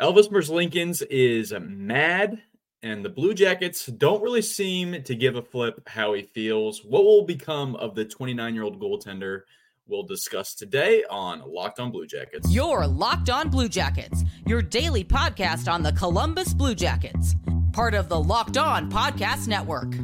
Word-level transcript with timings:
Elvis 0.00 0.28
Merzlikins 0.28 1.02
is 1.08 1.54
mad, 1.60 2.42
and 2.82 3.04
the 3.04 3.08
Blue 3.08 3.32
Jackets 3.32 3.86
don't 3.86 4.22
really 4.22 4.42
seem 4.42 5.02
to 5.04 5.14
give 5.14 5.36
a 5.36 5.42
flip 5.42 5.80
how 5.86 6.14
he 6.14 6.22
feels. 6.22 6.84
What 6.84 7.04
will 7.04 7.24
become 7.24 7.76
of 7.76 7.94
the 7.94 8.04
29 8.04 8.54
year 8.54 8.64
old 8.64 8.80
goaltender? 8.80 9.42
We'll 9.86 10.02
discuss 10.02 10.54
today 10.54 11.04
on 11.08 11.42
Locked 11.46 11.78
On 11.78 11.92
Blue 11.92 12.06
Jackets. 12.06 12.50
Your 12.50 12.86
Locked 12.86 13.30
On 13.30 13.48
Blue 13.50 13.68
Jackets, 13.68 14.24
your 14.46 14.62
daily 14.62 15.04
podcast 15.04 15.70
on 15.72 15.82
the 15.82 15.92
Columbus 15.92 16.54
Blue 16.54 16.74
Jackets, 16.74 17.36
part 17.72 17.94
of 17.94 18.08
the 18.08 18.20
Locked 18.20 18.56
On 18.56 18.90
Podcast 18.90 19.46
Network. 19.46 19.94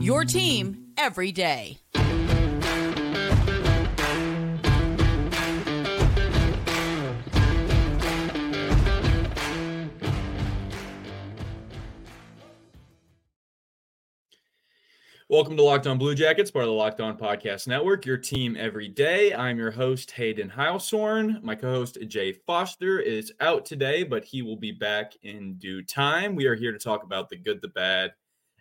Your 0.00 0.24
team 0.24 0.92
every 0.96 1.32
day. 1.32 1.83
Welcome 15.34 15.56
to 15.56 15.64
Locked 15.64 15.88
On 15.88 15.98
Blue 15.98 16.14
Jackets, 16.14 16.52
part 16.52 16.62
of 16.62 16.68
the 16.68 16.74
Locked 16.74 17.00
On 17.00 17.18
Podcast 17.18 17.66
Network, 17.66 18.06
your 18.06 18.16
team 18.16 18.56
every 18.56 18.86
day. 18.86 19.34
I'm 19.34 19.58
your 19.58 19.72
host, 19.72 20.12
Hayden 20.12 20.48
Heilsorn. 20.48 21.42
My 21.42 21.56
co 21.56 21.72
host, 21.72 21.98
Jay 22.06 22.30
Foster, 22.30 23.00
is 23.00 23.32
out 23.40 23.66
today, 23.66 24.04
but 24.04 24.24
he 24.24 24.42
will 24.42 24.54
be 24.54 24.70
back 24.70 25.14
in 25.22 25.54
due 25.54 25.82
time. 25.82 26.36
We 26.36 26.46
are 26.46 26.54
here 26.54 26.70
to 26.70 26.78
talk 26.78 27.02
about 27.02 27.28
the 27.28 27.36
good, 27.36 27.60
the 27.60 27.66
bad, 27.66 28.12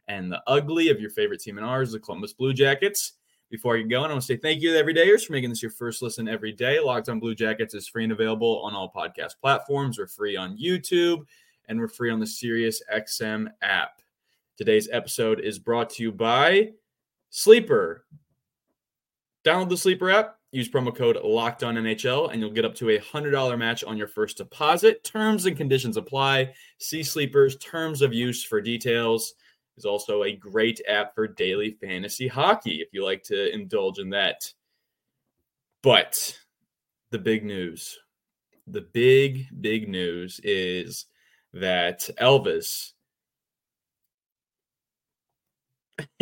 and 0.07 0.31
the 0.31 0.41
ugly 0.47 0.89
of 0.89 0.99
your 0.99 1.11
favorite 1.11 1.41
team 1.41 1.59
and 1.59 1.65
ours, 1.65 1.91
the 1.91 1.99
Columbus 1.99 2.33
Blue 2.33 2.53
Jackets. 2.53 3.13
Before 3.51 3.75
I 3.75 3.81
get 3.81 3.89
going, 3.89 4.09
I 4.09 4.13
want 4.13 4.21
to 4.21 4.25
say 4.25 4.37
thank 4.37 4.63
you 4.63 4.73
to 4.73 4.83
everydayers 4.83 5.27
for 5.27 5.33
making 5.33 5.51
this 5.51 5.61
your 5.61 5.69
first 5.69 6.01
listen 6.01 6.27
every 6.27 6.53
day. 6.53 6.79
Locked 6.79 7.07
On 7.07 7.19
Blue 7.19 7.35
Jackets 7.35 7.75
is 7.75 7.87
free 7.87 8.05
and 8.05 8.13
available 8.13 8.63
on 8.63 8.73
all 8.73 8.91
podcast 8.91 9.33
platforms. 9.39 9.99
We're 9.99 10.07
free 10.07 10.35
on 10.35 10.57
YouTube, 10.57 11.19
and 11.67 11.79
we're 11.79 11.87
free 11.87 12.09
on 12.09 12.19
the 12.19 12.25
Sirius 12.25 12.81
XM 12.91 13.49
app. 13.61 14.01
Today's 14.55 14.87
episode 14.91 15.39
is 15.39 15.57
brought 15.57 15.89
to 15.91 16.03
you 16.03 16.11
by 16.11 16.73
Sleeper. 17.31 18.05
Download 19.43 19.67
the 19.67 19.77
Sleeper 19.77 20.11
app, 20.11 20.37
use 20.51 20.69
promo 20.69 20.95
code 20.95 21.17
Locked 21.23 21.63
On 21.63 21.73
NHL, 21.73 22.31
and 22.31 22.39
you'll 22.39 22.51
get 22.51 22.63
up 22.63 22.75
to 22.75 22.91
a 22.91 22.99
$100 22.99 23.57
match 23.57 23.83
on 23.83 23.97
your 23.97 24.07
first 24.07 24.37
deposit. 24.37 25.03
Terms 25.03 25.47
and 25.47 25.57
conditions 25.57 25.97
apply. 25.97 26.53
See 26.77 27.01
Sleeper's 27.01 27.57
terms 27.57 28.03
of 28.03 28.13
use 28.13 28.43
for 28.43 28.61
details. 28.61 29.33
Is 29.75 29.85
also 29.85 30.21
a 30.21 30.35
great 30.35 30.79
app 30.87 31.15
for 31.15 31.27
daily 31.27 31.71
fantasy 31.81 32.27
hockey 32.27 32.75
if 32.75 32.89
you 32.93 33.03
like 33.03 33.23
to 33.23 33.51
indulge 33.51 33.97
in 33.97 34.11
that. 34.11 34.53
But 35.81 36.39
the 37.09 37.17
big 37.17 37.43
news, 37.43 37.97
the 38.67 38.81
big, 38.81 39.47
big 39.61 39.89
news 39.89 40.39
is 40.43 41.07
that 41.53 42.07
Elvis 42.21 42.92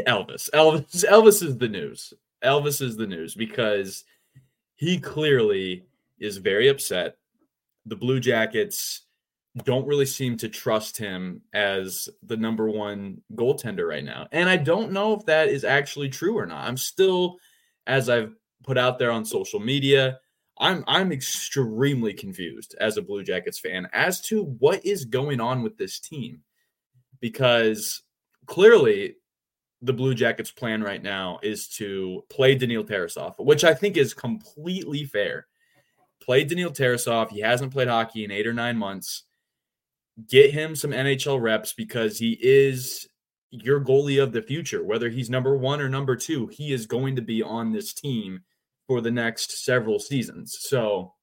Elvis. 0.08 0.50
Elvis. 0.52 1.06
Elvis 1.06 1.44
is 1.44 1.58
the 1.58 1.68
news. 1.68 2.14
Elvis 2.44 2.82
is 2.82 2.98
the 2.98 3.08
news 3.08 3.36
because 3.36 4.04
he 4.76 5.00
clearly 5.00 5.86
is 6.20 6.38
very 6.38 6.68
upset. 6.68 7.18
The 7.86 7.96
Blue 7.96 8.20
Jackets 8.20 9.02
don't 9.64 9.88
really 9.88 10.06
seem 10.06 10.38
to 10.38 10.50
trust 10.50 10.98
him 10.98 11.42
as 11.54 12.08
the 12.24 12.38
number 12.38 12.70
one 12.70 13.22
goaltender 13.36 13.88
right 13.88 14.04
now. 14.04 14.28
And 14.32 14.50
I 14.50 14.58
don't 14.58 14.92
know 14.92 15.14
if 15.14 15.26
that 15.26 15.50
is 15.50 15.64
actually 15.64 16.10
true 16.10 16.38
or 16.38 16.46
not. 16.46 16.68
I'm 16.68 16.78
still, 16.78 17.38
as 17.86 18.10
I've 18.10 18.34
put 18.64 18.78
out 18.78 18.98
there 18.98 19.12
on 19.12 19.26
social 19.26 19.60
media, 19.60 20.20
I'm 20.58 20.84
I'm 20.88 21.12
extremely 21.12 22.14
confused 22.14 22.76
as 22.80 22.98
a 22.98 23.02
Blue 23.02 23.24
Jackets 23.24 23.60
fan 23.60 23.88
as 23.94 24.22
to 24.22 24.44
what 24.44 24.86
is 24.86 25.06
going 25.06 25.42
on 25.42 25.64
with 25.64 25.78
this 25.78 26.00
team. 26.00 26.42
Because 27.20 28.02
clearly 28.46 29.16
the 29.82 29.94
Blue 29.94 30.14
Jackets' 30.14 30.52
plan 30.52 30.84
right 30.84 31.02
now 31.02 31.40
is 31.42 31.68
to 31.68 32.24
play 32.30 32.56
Daniil 32.56 32.84
Tarasov, 32.84 33.36
which 33.40 33.64
I 33.64 33.74
think 33.74 33.98
is 33.98 34.14
completely 34.14 35.06
fair. 35.06 35.48
Play 36.22 36.44
Daniil 36.44 36.72
Tarasov. 36.72 37.32
He 37.32 37.40
hasn't 37.40 37.74
played 37.74 37.88
hockey 37.88 38.24
in 38.24 38.32
eight 38.32 38.46
or 38.46 38.54
nine 38.54 38.78
months. 38.78 39.24
Get 40.30 40.52
him 40.52 40.76
some 40.76 40.92
NHL 40.92 41.42
reps 41.42 41.74
because 41.74 42.20
he 42.20 42.38
is 42.40 43.08
your 43.50 43.82
goalie 43.82 44.22
of 44.22 44.32
the 44.32 44.42
future. 44.42 44.84
Whether 44.84 45.10
he's 45.10 45.30
number 45.30 45.58
one 45.58 45.82
or 45.82 45.90
number 45.90 46.16
two, 46.16 46.48
he 46.48 46.74
is 46.74 46.86
going 46.86 47.16
to 47.16 47.22
be 47.22 47.42
on 47.42 47.72
this 47.72 47.94
team 47.94 48.42
for 48.88 49.02
the 49.02 49.12
next 49.12 49.64
several 49.64 50.00
seasons. 50.00 50.58
So 50.60 51.14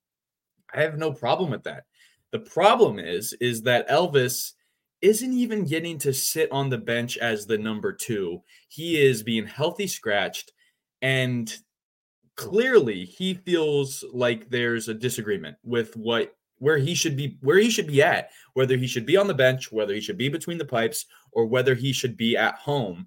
I 0.75 0.83
have 0.83 0.99
no 0.99 1.13
problem 1.13 1.51
with 1.51 1.63
that. 1.65 1.85
The 2.33 2.41
problem 2.41 2.99
is, 2.99 3.35
is 3.41 3.63
that 3.63 3.89
Elvis 3.89 4.53
isn't 5.01 5.33
even 5.33 5.65
getting 5.65 5.99
to 5.99 6.13
sit 6.13 6.51
on 6.51 6.69
the 6.69 6.79
bench 6.79 7.17
as 7.19 7.47
the 7.47 7.59
number 7.59 7.93
two. 7.93 8.43
He 8.69 9.01
is 9.01 9.23
being 9.23 9.47
healthy 9.47 9.87
scratched, 9.87 10.53
and 11.03 11.53
clearly 12.39 13.05
he 13.05 13.35
feels 13.35 14.05
like 14.13 14.49
there's 14.49 14.89
a 14.89 14.95
disagreement 14.95 15.57
with 15.65 15.97
what 15.97 16.35
where 16.59 16.79
he 16.79 16.95
should 16.95 17.17
be 17.17 17.37
where 17.41 17.59
he 17.59 17.69
should 17.69 17.87
be 17.87 18.01
at 18.03 18.31
whether 18.55 18.77
he 18.77 18.87
should 18.87 19.05
be 19.07 19.17
on 19.17 19.27
the 19.27 19.35
bench 19.35 19.71
whether 19.73 19.93
he 19.93 20.01
should 20.01 20.17
be 20.17 20.29
between 20.29 20.57
the 20.57 20.65
pipes 20.65 21.07
or 21.33 21.47
whether 21.47 21.75
he 21.75 21.93
should 21.93 22.17
be 22.17 22.37
at 22.37 22.55
home. 22.55 23.07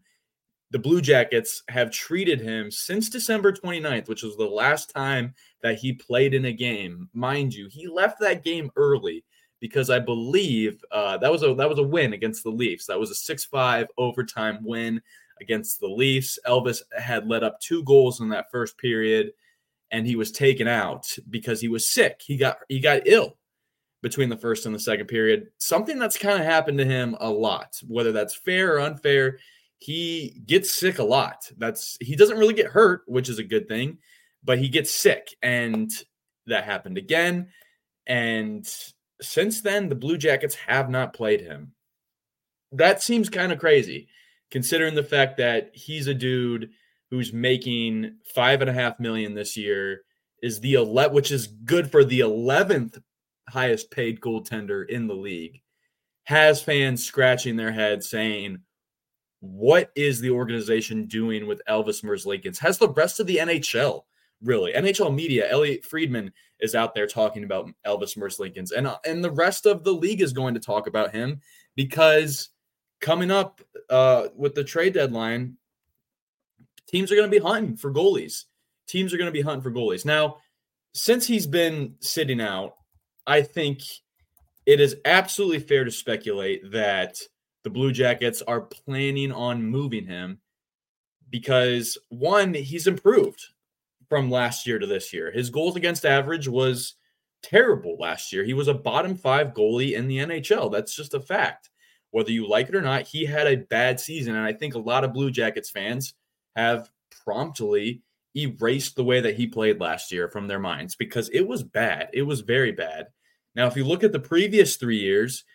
The 0.72 0.79
blue 0.79 1.02
jackets 1.02 1.63
have 1.69 1.91
treated 1.91 2.41
him 2.41 2.72
since 2.72 3.09
december 3.09 3.53
29th 3.53 4.09
which 4.09 4.23
was 4.23 4.35
the 4.35 4.46
last 4.46 4.90
time 4.90 5.34
that 5.63 5.79
he 5.79 5.94
played 5.94 6.34
in 6.34 6.46
a 6.46 6.53
game. 6.53 7.09
Mind 7.13 7.53
you 7.53 7.69
he 7.72 7.88
left 7.88 8.19
that 8.19 8.44
game 8.44 8.69
early 8.75 9.23
because 9.62 9.90
I 9.90 10.00
believe 10.00 10.84
uh, 10.92 11.18
that 11.20 11.32
was 11.32 11.44
a 11.44 11.54
that 11.54 11.70
was 11.70 11.80
a 11.80 11.84
win 11.84 12.12
against 12.14 12.44
the 12.44 12.50
Leafs. 12.50 12.88
That 12.88 13.00
was 13.00 13.12
a 13.12 13.16
six 13.16 13.46
five 13.46 13.88
overtime 13.98 14.60
win 14.64 15.02
against 15.40 15.80
the 15.80 15.88
Leafs. 15.88 16.38
Elvis 16.46 16.82
had 16.98 17.28
led 17.28 17.44
up 17.44 17.62
two 17.62 17.84
goals 17.84 18.20
in 18.20 18.30
that 18.30 18.52
first 18.52 18.78
period, 18.78 19.32
and 19.92 20.06
he 20.06 20.18
was 20.18 20.32
taken 20.32 20.68
out 20.68 21.08
because 21.30 21.62
he 21.62 21.70
was 21.70 21.90
sick. 21.90 22.22
He 22.26 22.36
got 22.36 22.58
he 22.68 22.80
got 22.80 23.04
ill 23.06 23.38
between 24.02 24.30
the 24.30 24.38
first 24.38 24.66
and 24.66 24.74
the 24.74 24.80
second 24.80 25.06
period. 25.06 25.48
Something 25.60 26.00
that's 26.00 26.18
kind 26.18 26.40
of 26.40 26.46
happened 26.46 26.80
to 26.80 26.86
him 26.86 27.16
a 27.22 27.30
lot, 27.30 27.80
whether 27.88 28.12
that's 28.12 28.36
fair 28.36 28.76
or 28.76 28.80
unfair. 28.80 29.38
He 29.78 30.42
gets 30.46 30.74
sick 30.74 31.00
a 31.00 31.04
lot. 31.04 31.50
That's 31.58 31.98
he 32.02 32.16
doesn't 32.16 32.38
really 32.38 32.54
get 32.54 32.68
hurt, 32.68 33.04
which 33.06 33.30
is 33.30 33.40
a 33.40 33.44
good 33.44 33.68
thing, 33.68 34.00
but 34.44 34.60
he 34.60 34.70
gets 34.70 34.92
sick, 34.92 35.36
and 35.42 35.92
that 36.48 36.66
happened 36.66 36.98
again. 36.98 37.50
And 38.08 38.68
since 39.22 39.62
then, 39.62 39.90
the 39.90 39.96
Blue 39.96 40.18
Jackets 40.18 40.56
have 40.56 40.90
not 40.90 41.14
played 41.14 41.42
him. 41.42 41.74
That 42.72 43.02
seems 43.02 43.30
kind 43.30 43.52
of 43.52 43.59
crazy, 43.59 44.08
considering 44.50 44.96
the 44.96 45.04
fact 45.04 45.38
that 45.38 45.72
he's 45.74 46.08
a 46.08 46.14
dude 46.14 46.70
who's 47.09 47.34
making 47.34 48.16
five 48.34 48.62
and 48.62 48.70
a 48.70 48.74
half 48.74 49.00
million 49.00 49.34
this 49.34 49.58
year, 49.58 50.04
is 50.42 50.59
the 50.59 50.76
11, 50.76 51.14
which 51.14 51.32
is 51.32 51.48
good 51.48 51.92
for 51.92 52.04
the 52.04 52.22
11th 52.22 53.02
highest 53.48 53.92
paid 53.92 54.20
goaltender 54.22 54.88
in 54.90 55.08
the 55.08 55.14
league, 55.14 55.62
has 56.24 56.64
fans 56.64 57.06
scratching 57.06 57.58
their 57.58 57.72
heads 57.72 58.09
saying, 58.09 58.59
what 59.42 59.92
is 59.96 60.22
the 60.22 60.30
organization 60.30 61.06
doing 61.06 61.48
with 61.48 61.62
Elvis 61.68 62.03
Merzlikins? 62.03 62.59
Has 62.59 62.78
the 62.78 62.90
rest 62.90 63.20
of 63.20 63.28
the 63.28 63.38
NHL 63.38 64.03
really. 64.42 64.74
NHL 64.74 65.14
media, 65.14 65.50
Elliotte 65.50 65.86
Friedman 65.86 66.32
is 66.62 66.76
out 66.76 66.94
there 66.94 67.08
talking 67.08 67.44
about 67.44 67.70
Elvis 67.86 68.18
Merzlikins, 68.18 68.72
and 68.72 68.88
uh, 68.88 68.98
and 69.06 69.24
the 69.24 69.32
rest 69.32 69.66
of 69.66 69.84
the 69.84 69.94
league 69.94 70.22
is 70.22 70.34
going 70.34 70.54
to 70.54 70.60
talk 70.60 70.88
about 70.88 71.12
him 71.12 71.42
because 71.76 72.50
coming 73.00 73.32
up 73.32 73.62
uh, 73.90 74.28
with 74.36 74.56
the 74.56 74.64
trade 74.64 74.94
deadline, 74.94 75.58
teams 76.88 77.12
are 77.12 77.16
going 77.16 77.30
to 77.30 77.40
be 77.40 77.44
hunting 77.44 77.76
for 77.76 77.92
goalies. 77.92 78.46
Teams 78.88 79.14
are 79.14 79.18
going 79.18 79.28
to 79.28 79.32
be 79.32 79.42
hunting 79.42 79.64
for 79.64 79.72
goalies. 79.72 80.06
Now, 80.06 80.38
since 80.94 81.26
he's 81.26 81.48
been 81.48 81.96
sitting 82.00 82.42
out, 82.42 82.76
I 83.26 83.42
think 83.42 83.80
it 84.66 84.80
is 84.80 84.98
absolutely 85.06 85.59
fair 85.59 85.84
to 85.84 85.91
speculate 85.91 86.72
that 86.72 87.18
the 87.64 87.70
Blue 87.70 87.91
Jackets 87.91 88.41
are 88.41 88.62
planning 88.62 89.32
on 89.32 89.64
moving 89.64 90.06
him 90.06 90.40
because 91.30 91.97
one, 92.09 92.53
he's 92.53 92.88
improved 92.88 93.47
from 94.11 94.29
last 94.29 94.67
year 94.67 94.78
to 94.78 94.85
this 94.85 95.13
year. 95.13 95.31
His 95.31 95.49
goals 95.49 95.78
against 95.78 96.05
average 96.05 96.49
was 96.49 96.96
terrible 97.41 97.96
last 97.97 98.34
year. 98.34 98.43
He 98.43 98.53
was 98.53 98.67
a 98.67 98.73
bottom 98.73 99.16
five 99.16 99.53
goalie 99.53 99.93
in 99.93 100.05
the 100.05 100.17
NHL. 100.17 100.69
That's 100.69 100.93
just 100.93 101.13
a 101.13 101.22
fact. 101.22 101.69
Whether 102.09 102.31
you 102.31 102.46
like 102.46 102.67
it 102.67 102.75
or 102.75 102.81
not, 102.81 103.08
he 103.08 103.23
had 103.23 103.47
a 103.47 103.55
bad 103.55 104.02
season. 104.02 104.35
And 104.35 104.46
I 104.46 104.52
think 104.52 104.75
a 104.75 104.79
lot 104.79 105.05
of 105.05 105.13
Blue 105.13 105.31
Jackets 105.31 105.69
fans 105.69 106.13
have 106.58 106.90
promptly 107.23 108.02
erased 108.35 108.97
the 108.97 109.03
way 109.05 109.22
that 109.22 109.37
he 109.37 109.47
played 109.47 109.79
last 109.79 110.11
year 110.11 110.28
from 110.28 110.46
their 110.46 110.59
minds 110.59 110.93
because 110.97 111.29
it 111.29 111.47
was 111.47 111.63
bad. 111.63 112.09
It 112.11 112.23
was 112.23 112.41
very 112.41 112.73
bad. 112.73 113.08
Now, 113.55 113.67
if 113.67 113.78
you 113.78 113.85
look 113.85 114.03
at 114.03 114.11
the 114.11 114.19
previous 114.19 114.75
three 114.75 114.99
years, 114.99 115.46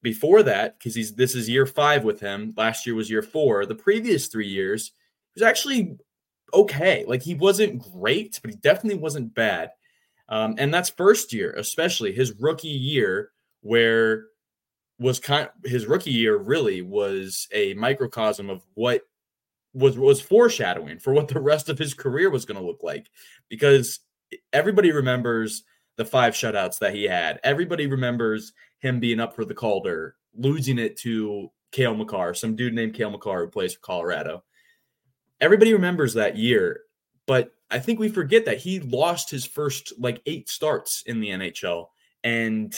before 0.00 0.44
that, 0.44 0.78
because 0.78 0.94
he's 0.94 1.16
this 1.16 1.34
is 1.34 1.48
year 1.48 1.66
five 1.66 2.04
with 2.04 2.20
him, 2.20 2.54
last 2.56 2.86
year 2.86 2.94
was 2.94 3.10
year 3.10 3.22
four. 3.22 3.66
The 3.66 3.74
previous 3.74 4.28
three 4.28 4.46
years, 4.46 4.92
he 5.34 5.40
was 5.40 5.48
actually 5.48 5.96
okay. 6.54 7.04
Like 7.06 7.22
he 7.22 7.34
wasn't 7.34 7.82
great, 7.92 8.38
but 8.42 8.50
he 8.50 8.56
definitely 8.56 8.98
wasn't 8.98 9.34
bad. 9.34 9.70
Um, 10.28 10.54
and 10.58 10.72
that's 10.72 10.90
first 10.90 11.32
year, 11.32 11.52
especially 11.56 12.12
his 12.12 12.32
rookie 12.40 12.68
year 12.68 13.30
where 13.60 14.26
was 14.98 15.18
kind 15.18 15.48
his 15.64 15.86
rookie 15.86 16.12
year 16.12 16.36
really 16.36 16.80
was 16.80 17.48
a 17.52 17.74
microcosm 17.74 18.48
of 18.48 18.62
what 18.74 19.02
was 19.72 19.98
was 19.98 20.20
foreshadowing 20.20 20.98
for 20.98 21.12
what 21.12 21.28
the 21.28 21.40
rest 21.40 21.68
of 21.68 21.78
his 21.78 21.94
career 21.94 22.30
was 22.30 22.44
going 22.44 22.58
to 22.58 22.66
look 22.66 22.82
like 22.82 23.10
because 23.48 24.00
everybody 24.52 24.92
remembers 24.92 25.64
the 25.96 26.04
five 26.04 26.34
shutouts 26.34 26.78
that 26.78 26.94
he 26.94 27.04
had. 27.04 27.40
Everybody 27.44 27.86
remembers 27.86 28.52
him 28.78 29.00
being 29.00 29.20
up 29.20 29.34
for 29.34 29.44
the 29.44 29.54
Calder, 29.54 30.16
losing 30.36 30.78
it 30.78 30.96
to 30.98 31.50
Cale 31.72 31.94
Makar, 31.94 32.34
some 32.34 32.56
dude 32.56 32.74
named 32.74 32.94
Cale 32.94 33.10
Makar 33.10 33.44
who 33.44 33.50
plays 33.50 33.74
for 33.74 33.80
Colorado. 33.80 34.44
Everybody 35.44 35.74
remembers 35.74 36.14
that 36.14 36.38
year, 36.38 36.80
but 37.26 37.52
I 37.70 37.78
think 37.78 37.98
we 37.98 38.08
forget 38.08 38.46
that 38.46 38.56
he 38.56 38.80
lost 38.80 39.30
his 39.30 39.44
first 39.44 39.92
like 39.98 40.22
eight 40.24 40.48
starts 40.48 41.02
in 41.04 41.20
the 41.20 41.28
NHL, 41.28 41.88
and 42.22 42.74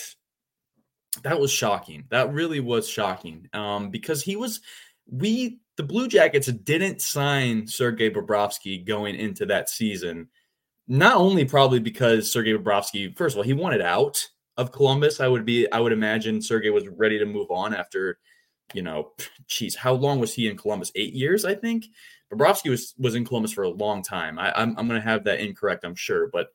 that 1.23 1.39
was 1.39 1.53
shocking. 1.53 2.07
That 2.11 2.33
really 2.33 2.59
was 2.59 2.89
shocking 2.89 3.49
um, 3.53 3.91
because 3.91 4.21
he 4.21 4.35
was 4.35 4.63
we 5.09 5.61
the 5.77 5.85
Blue 5.85 6.09
Jackets 6.09 6.49
didn't 6.49 7.01
sign 7.01 7.69
Sergei 7.69 8.11
Bobrovsky 8.11 8.85
going 8.85 9.15
into 9.15 9.47
that 9.47 9.69
season. 9.69 10.27
Not 10.89 11.17
only 11.17 11.45
probably 11.45 11.79
because 11.79 12.33
Sergei 12.33 12.55
Bobrovsky, 12.55 13.17
first 13.17 13.35
of 13.35 13.39
all, 13.39 13.45
he 13.45 13.53
wanted 13.53 13.83
out 13.83 14.27
of 14.57 14.73
Columbus. 14.73 15.21
I 15.21 15.29
would 15.29 15.45
be, 15.45 15.71
I 15.71 15.79
would 15.79 15.93
imagine 15.93 16.43
Sergei 16.43 16.71
was 16.71 16.89
ready 16.89 17.19
to 17.21 17.27
move 17.27 17.53
on 17.53 17.75
after, 17.75 18.19
you 18.75 18.83
know, 18.83 19.13
geez, 19.47 19.77
how 19.77 19.93
long 19.93 20.19
was 20.19 20.33
he 20.33 20.49
in 20.49 20.57
Columbus? 20.57 20.91
Eight 20.97 21.13
years, 21.13 21.45
I 21.45 21.55
think. 21.55 21.87
Bobrovsky 22.33 22.71
was 22.71 22.95
was 22.99 23.15
in 23.15 23.25
Columbus 23.25 23.53
for 23.53 23.65
a 23.65 23.69
long 23.69 24.03
time. 24.03 24.39
I, 24.39 24.53
I'm 24.53 24.77
I'm 24.79 24.89
going 24.89 25.01
to 25.01 25.09
have 25.09 25.25
that 25.25 25.41
incorrect, 25.41 25.85
I'm 25.85 25.95
sure, 25.95 26.29
but 26.33 26.49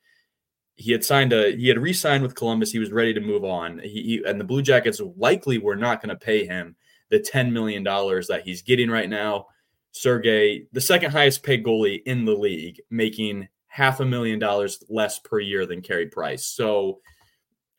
he 0.75 0.91
had 0.91 1.03
signed 1.03 1.33
a 1.33 1.55
he 1.55 1.67
had 1.67 1.79
re-signed 1.79 2.23
with 2.23 2.35
Columbus. 2.35 2.71
He 2.71 2.79
was 2.79 2.91
ready 2.91 3.13
to 3.13 3.21
move 3.21 3.43
on. 3.43 3.79
He, 3.79 4.03
he 4.03 4.23
and 4.25 4.39
the 4.39 4.45
Blue 4.45 4.61
Jackets 4.61 5.01
likely 5.15 5.57
were 5.57 5.75
not 5.75 6.01
going 6.01 6.09
to 6.09 6.25
pay 6.25 6.45
him 6.45 6.75
the 7.11 7.19
$10 7.19 7.51
million 7.51 7.83
that 7.83 8.41
he's 8.43 8.63
getting 8.63 8.89
right 8.89 9.09
now. 9.09 9.45
Sergey, 9.91 10.65
the 10.71 10.81
second 10.81 11.11
highest 11.11 11.43
paid 11.43 11.63
goalie 11.63 12.01
in 12.05 12.25
the 12.25 12.33
league, 12.33 12.81
making 12.89 13.49
half 13.67 13.99
a 13.99 14.05
million 14.05 14.39
dollars 14.39 14.81
less 14.89 15.19
per 15.19 15.39
year 15.39 15.65
than 15.65 15.81
Carey 15.81 16.07
Price. 16.07 16.45
So, 16.45 17.01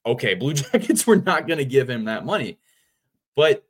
okay, 0.05 0.35
Blue 0.35 0.53
Jackets 0.55 1.07
were 1.07 1.17
not 1.17 1.49
going 1.49 1.59
to 1.59 1.65
give 1.65 1.89
him 1.89 2.05
that 2.05 2.27
money. 2.27 2.59
But 3.35 3.65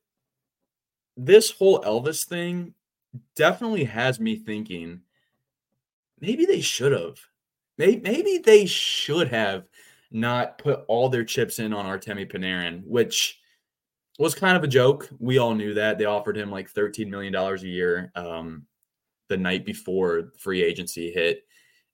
this 1.16 1.52
whole 1.52 1.80
Elvis 1.82 2.26
thing 2.26 2.75
definitely 3.37 3.85
has 3.85 4.20
me 4.20 4.37
thinking 4.37 5.00
maybe 6.20 6.47
they 6.47 6.61
should 6.61 6.93
have. 6.93 7.19
Maybe, 7.79 8.38
they 8.38 8.67
should 8.67 9.29
have 9.29 9.64
not 10.11 10.59
put 10.59 10.85
all 10.88 11.09
their 11.09 11.25
chips 11.25 11.59
in 11.59 11.73
on 11.73 11.87
Artemi 11.87 12.31
Panarin, 12.31 12.85
which 12.85 13.41
was 14.19 14.35
kind 14.35 14.56
of 14.56 14.62
a 14.62 14.69
joke. 14.69 15.09
We 15.19 15.38
all 15.38 15.55
knew 15.55 15.75
that. 15.75 15.99
They 15.99 16.05
offered 16.05 16.37
him 16.37 16.50
like 16.50 16.73
$13 16.73 17.09
million 17.09 17.35
a 17.35 17.56
year 17.56 18.12
um, 18.14 18.67
the 19.29 19.37
night 19.37 19.64
before 19.64 20.32
free 20.38 20.62
agency 20.62 21.11
hit. 21.11 21.44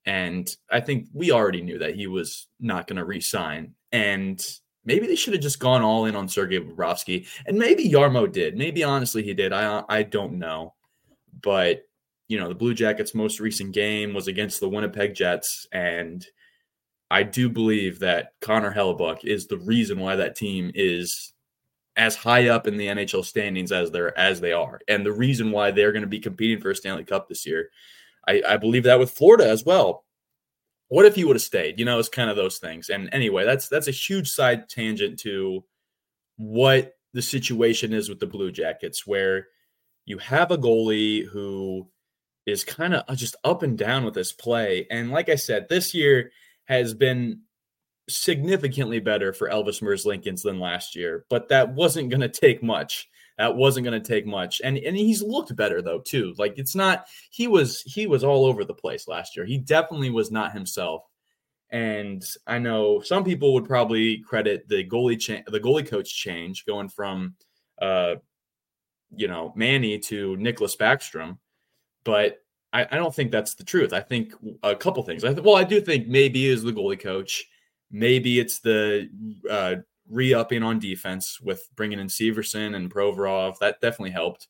And 0.05 0.55
I 0.71 0.81
think 0.81 1.09
we 1.13 1.33
already 1.33 1.63
knew 1.63 1.79
that 1.79 1.95
he 1.95 2.07
was 2.07 2.49
not 2.61 2.87
going 2.87 2.97
to 2.97 3.05
re-sign. 3.05 3.75
And 3.93 4.45
maybe 4.85 5.07
they 5.07 5.17
should 5.17 5.35
have 5.35 5.43
just 5.43 5.61
gone 5.61 5.83
all 5.83 6.07
in 6.07 6.17
on 6.17 6.29
Sergei 6.29 6.61
Bobrovsky. 6.61 7.27
And 7.47 7.59
maybe 7.59 7.89
Jarmo 7.89 8.31
did. 8.31 8.57
Maybe 8.57 8.83
honestly 8.83 9.23
he 9.23 9.35
did. 9.35 9.53
I 9.53 9.85
I 9.89 10.03
don't 10.03 10.39
know. 10.39 10.75
But 11.43 11.83
you 12.29 12.39
know, 12.39 12.49
the 12.49 12.55
Blue 12.55 12.75
Jackets' 12.75 13.15
most 13.15 13.41
recent 13.41 13.73
game 13.73 14.13
was 14.13 14.29
against 14.29 14.61
the 14.61 14.69
Winnipeg 14.69 15.15
Jets, 15.15 15.67
and 15.73 16.27
I 17.11 17.23
do 17.23 17.49
believe 17.49 18.01
that 18.01 18.33
Connor 18.41 18.73
Hellebuyck 18.73 19.25
is 19.25 19.47
the 19.47 19.57
reason 19.59 19.99
why 19.99 20.17
that 20.17 20.37
team 20.37 20.71
is 20.75 21.33
as 21.97 22.15
high 22.15 22.49
up 22.49 22.67
in 22.67 22.77
the 22.77 22.87
NHL 22.87 23.25
standings 23.25 23.73
as 23.73 23.91
they're 23.91 24.17
as 24.19 24.41
they 24.41 24.53
are, 24.53 24.81
and 24.89 25.05
the 25.05 25.13
reason 25.13 25.51
why 25.51 25.71
they're 25.71 25.93
going 25.93 26.03
to 26.03 26.09
be 26.09 26.21
competing 26.21 26.61
for 26.61 26.71
a 26.71 26.77
Stanley 26.77 27.05
Cup 27.05 27.29
this 27.29 27.47
year. 27.47 27.71
I, 28.27 28.43
I 28.47 28.57
believe 28.59 28.83
that 28.85 28.99
with 28.99 29.11
Florida 29.11 29.49
as 29.49 29.65
well. 29.65 30.05
What 30.89 31.07
if 31.07 31.15
he 31.15 31.25
would 31.25 31.37
have 31.37 31.43
stayed? 31.43 31.79
You 31.79 31.85
know, 31.85 31.99
it's 31.99 32.09
kind 32.09 32.31
of 32.31 32.37
those 32.37 32.59
things. 32.59 32.89
And 32.89 33.09
anyway, 33.13 33.45
that's 33.45 33.69
that's 33.69 33.89
a 33.89 33.93
huge 33.93 34.31
side 34.31 34.69
tangent 34.69 35.19
to 35.21 35.65
what 36.37 36.95
the 37.15 37.23
situation 37.23 37.93
is 37.93 38.09
with 38.09 38.21
the 38.21 38.27
Blue 38.27 38.53
Jackets, 38.53 39.07
where 39.07 39.49
you 40.09 40.19
have 40.19 40.51
a 40.51 40.59
goalie 40.59 41.27
who 41.27 41.89
is 42.47 42.65
kind 42.65 42.95
of 42.95 43.05
just 43.17 43.37
up 43.45 43.63
and 43.63 43.77
down 43.77 44.05
with 44.05 44.15
this 44.15 44.33
play. 44.33 44.87
And 44.91 45.11
like 45.11 45.29
I 45.29 45.35
said, 45.35 45.69
this 45.69 45.93
year 45.95 46.33
has 46.65 46.95
been 46.95 47.43
significantly 48.09 49.01
better 49.01 49.35
for 49.35 49.51
Elvis 49.51 49.83
Merzlikins 49.83 50.43
than 50.43 50.59
last 50.59 50.97
year, 50.97 51.27
but 51.29 51.49
that 51.51 51.75
wasn't 51.75 52.09
going 52.09 52.23
to 52.23 52.29
take 52.29 52.63
much. 52.63 53.09
That 53.37 53.55
wasn't 53.55 53.85
going 53.85 54.03
to 54.03 54.09
take 54.09 54.27
much. 54.27 54.61
And 54.65 54.79
and 54.79 54.97
he's 54.97 55.23
looked 55.23 55.55
better 55.55 55.81
though 55.81 56.01
too. 56.01 56.35
Like 56.39 56.55
it's 56.57 56.75
not 56.75 57.07
he 57.31 57.47
was 57.47 57.83
he 57.83 58.07
was 58.07 58.25
all 58.25 58.47
over 58.47 58.65
the 58.65 58.75
place 58.75 59.07
last 59.07 59.37
year. 59.37 59.45
He 59.47 59.59
definitely 59.59 60.11
was 60.11 60.31
not 60.31 60.53
himself. 60.53 61.05
And 61.71 62.25
I 62.47 62.59
know 62.59 63.01
some 63.01 63.25
people 63.25 63.53
would 63.55 63.67
probably 63.67 64.19
credit 64.19 64.69
the 64.69 64.89
goalie 64.89 65.21
cha- 65.21 65.49
the 65.51 65.61
goalie 65.61 65.87
coach 65.87 66.17
change 66.17 66.65
going 66.65 66.89
from 66.89 67.37
uh 67.81 68.17
you 69.17 69.29
know 69.29 69.53
Manny 69.57 69.99
to 69.99 70.37
Niklas 70.37 70.77
Backstrom, 70.77 71.39
but 72.05 72.39
I, 72.73 72.85
I 72.91 72.97
don't 72.97 73.15
think 73.15 73.31
that's 73.31 73.55
the 73.55 73.65
truth. 73.65 73.93
I 73.93 74.01
think 74.01 74.35
a 74.63 74.77
couple 74.77 75.03
things. 75.03 75.25
I 75.25 75.33
th- 75.33 75.43
well, 75.43 75.57
I 75.57 75.65
do 75.65 75.81
think 75.81 76.07
maybe 76.07 76.47
is 76.47 76.63
the 76.63 76.73
goalie 76.73 77.01
coach 77.01 77.47
Maybe 77.91 78.39
it's 78.39 78.59
the 78.59 79.09
uh, 79.49 79.77
re-upping 80.09 80.63
on 80.63 80.79
defense 80.79 81.41
with 81.41 81.69
bringing 81.75 81.99
in 81.99 82.09
Severson 82.09 82.77
and 82.77 82.93
Provorov. 82.93 83.59
That 83.59 83.81
definitely 83.81 84.11
helped. 84.11 84.49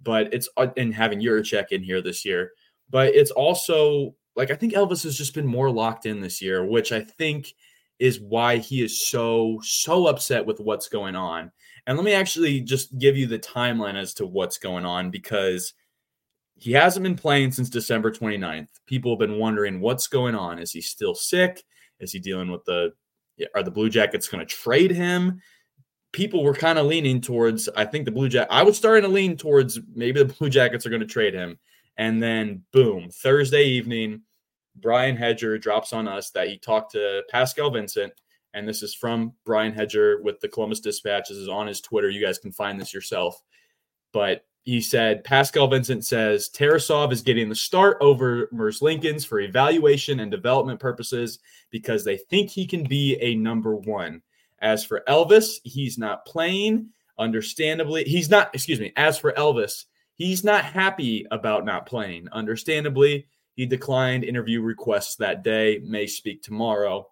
But 0.00 0.32
it's 0.32 0.48
and 0.56 0.92
uh, 0.92 0.96
having 0.96 1.20
Jiricek 1.20 1.72
in 1.72 1.82
here 1.82 2.00
this 2.00 2.24
year. 2.24 2.52
But 2.88 3.14
it's 3.14 3.32
also 3.32 4.14
like 4.36 4.52
I 4.52 4.54
think 4.54 4.74
Elvis 4.74 5.02
has 5.02 5.18
just 5.18 5.34
been 5.34 5.46
more 5.46 5.70
locked 5.70 6.06
in 6.06 6.20
this 6.20 6.40
year, 6.40 6.64
which 6.64 6.92
I 6.92 7.00
think 7.00 7.52
is 7.98 8.20
why 8.20 8.58
he 8.58 8.82
is 8.82 9.08
so 9.08 9.58
so 9.64 10.06
upset 10.06 10.46
with 10.46 10.60
what's 10.60 10.88
going 10.88 11.16
on. 11.16 11.50
And 11.88 11.96
let 11.96 12.04
me 12.04 12.12
actually 12.12 12.60
just 12.60 12.98
give 12.98 13.16
you 13.16 13.26
the 13.26 13.38
timeline 13.38 13.96
as 13.96 14.12
to 14.14 14.26
what's 14.26 14.58
going 14.58 14.84
on 14.84 15.10
because 15.10 15.72
he 16.54 16.72
hasn't 16.72 17.02
been 17.02 17.16
playing 17.16 17.52
since 17.52 17.70
December 17.70 18.10
29th. 18.10 18.68
People 18.84 19.12
have 19.12 19.18
been 19.18 19.38
wondering 19.38 19.80
what's 19.80 20.06
going 20.06 20.34
on. 20.34 20.58
Is 20.58 20.70
he 20.70 20.82
still 20.82 21.14
sick? 21.14 21.64
Is 21.98 22.12
he 22.12 22.18
dealing 22.18 22.52
with 22.52 22.62
the 22.66 22.92
are 23.54 23.62
the 23.62 23.70
Blue 23.70 23.88
Jackets 23.88 24.28
going 24.28 24.46
to 24.46 24.54
trade 24.54 24.90
him? 24.90 25.40
People 26.12 26.44
were 26.44 26.52
kind 26.52 26.78
of 26.78 26.84
leaning 26.84 27.22
towards, 27.22 27.70
I 27.70 27.86
think 27.86 28.04
the 28.04 28.10
Blue 28.10 28.28
Jack. 28.28 28.48
I 28.50 28.64
was 28.64 28.76
starting 28.76 29.04
to 29.04 29.08
lean 29.08 29.38
towards 29.38 29.80
maybe 29.94 30.22
the 30.22 30.34
Blue 30.38 30.50
Jackets 30.50 30.84
are 30.84 30.90
going 30.90 31.00
to 31.00 31.06
trade 31.06 31.32
him. 31.32 31.58
And 31.96 32.22
then 32.22 32.64
boom, 32.70 33.08
Thursday 33.10 33.64
evening, 33.64 34.20
Brian 34.76 35.16
Hedger 35.16 35.56
drops 35.56 35.94
on 35.94 36.06
us 36.06 36.32
that 36.32 36.48
he 36.48 36.58
talked 36.58 36.92
to 36.92 37.22
Pascal 37.30 37.70
Vincent. 37.70 38.12
And 38.58 38.66
this 38.66 38.82
is 38.82 38.92
from 38.92 39.34
Brian 39.44 39.72
Hedger 39.72 40.20
with 40.22 40.40
the 40.40 40.48
Columbus 40.48 40.80
Dispatch. 40.80 41.28
This 41.28 41.38
is 41.38 41.48
on 41.48 41.68
his 41.68 41.80
Twitter. 41.80 42.10
You 42.10 42.20
guys 42.20 42.38
can 42.38 42.50
find 42.50 42.80
this 42.80 42.92
yourself. 42.92 43.40
But 44.12 44.44
he 44.64 44.80
said 44.80 45.22
Pascal 45.22 45.68
Vincent 45.68 46.04
says 46.04 46.50
Tarasov 46.52 47.12
is 47.12 47.22
getting 47.22 47.48
the 47.48 47.54
start 47.54 47.98
over 48.00 48.48
Merzlikins 48.48 49.24
for 49.24 49.38
evaluation 49.38 50.18
and 50.18 50.30
development 50.30 50.80
purposes 50.80 51.38
because 51.70 52.04
they 52.04 52.16
think 52.16 52.50
he 52.50 52.66
can 52.66 52.82
be 52.82 53.16
a 53.20 53.36
number 53.36 53.76
one. 53.76 54.22
As 54.58 54.84
for 54.84 55.04
Elvis, 55.08 55.60
he's 55.62 55.96
not 55.96 56.26
playing. 56.26 56.88
Understandably, 57.16 58.04
he's 58.04 58.28
not, 58.28 58.52
excuse 58.52 58.80
me. 58.80 58.92
As 58.96 59.18
for 59.18 59.32
Elvis, 59.34 59.84
he's 60.14 60.42
not 60.42 60.64
happy 60.64 61.26
about 61.30 61.64
not 61.64 61.86
playing. 61.86 62.26
Understandably, 62.32 63.28
he 63.54 63.66
declined 63.66 64.24
interview 64.24 64.60
requests 64.62 65.14
that 65.16 65.44
day, 65.44 65.80
may 65.84 66.08
speak 66.08 66.42
tomorrow. 66.42 67.08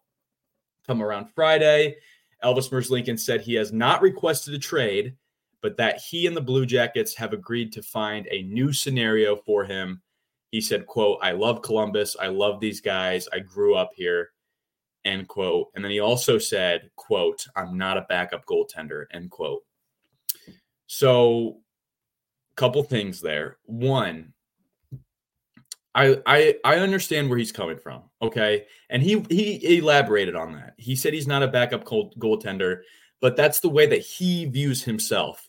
Come 0.86 1.02
around 1.02 1.28
Friday, 1.34 1.96
Elvis 2.44 2.70
Merzlikins 2.70 3.20
said 3.20 3.40
he 3.40 3.54
has 3.54 3.72
not 3.72 4.02
requested 4.02 4.54
a 4.54 4.58
trade 4.58 5.16
but 5.66 5.76
that 5.76 5.98
he 5.98 6.28
and 6.28 6.36
the 6.36 6.40
Blue 6.40 6.64
Jackets 6.64 7.12
have 7.16 7.32
agreed 7.32 7.72
to 7.72 7.82
find 7.82 8.28
a 8.30 8.44
new 8.44 8.72
scenario 8.72 9.34
for 9.34 9.64
him. 9.64 10.00
He 10.52 10.60
said, 10.60 10.86
quote, 10.86 11.18
I 11.22 11.32
love 11.32 11.60
Columbus. 11.60 12.16
I 12.20 12.28
love 12.28 12.60
these 12.60 12.80
guys. 12.80 13.28
I 13.32 13.40
grew 13.40 13.74
up 13.74 13.90
here, 13.94 14.30
end 15.04 15.26
quote. 15.26 15.72
And 15.74 15.84
then 15.84 15.90
he 15.90 15.98
also 15.98 16.38
said, 16.38 16.88
quote, 16.94 17.44
I'm 17.56 17.76
not 17.76 17.96
a 17.96 18.06
backup 18.08 18.46
goaltender, 18.46 19.06
end 19.12 19.32
quote. 19.32 19.64
So, 20.86 21.58
couple 22.54 22.84
things 22.84 23.20
there. 23.20 23.58
One, 23.64 24.32
I, 25.96 26.18
I 26.26 26.54
I 26.62 26.76
understand 26.76 27.30
where 27.30 27.38
he's 27.38 27.52
coming 27.52 27.78
from. 27.78 28.02
Okay. 28.20 28.66
And 28.90 29.02
he 29.02 29.24
he 29.30 29.78
elaborated 29.78 30.36
on 30.36 30.52
that. 30.52 30.74
He 30.76 30.94
said 30.94 31.14
he's 31.14 31.26
not 31.26 31.42
a 31.42 31.48
backup 31.48 31.84
goal, 31.84 32.12
goaltender, 32.18 32.82
but 33.20 33.34
that's 33.34 33.60
the 33.60 33.70
way 33.70 33.86
that 33.86 34.02
he 34.02 34.44
views 34.44 34.84
himself. 34.84 35.48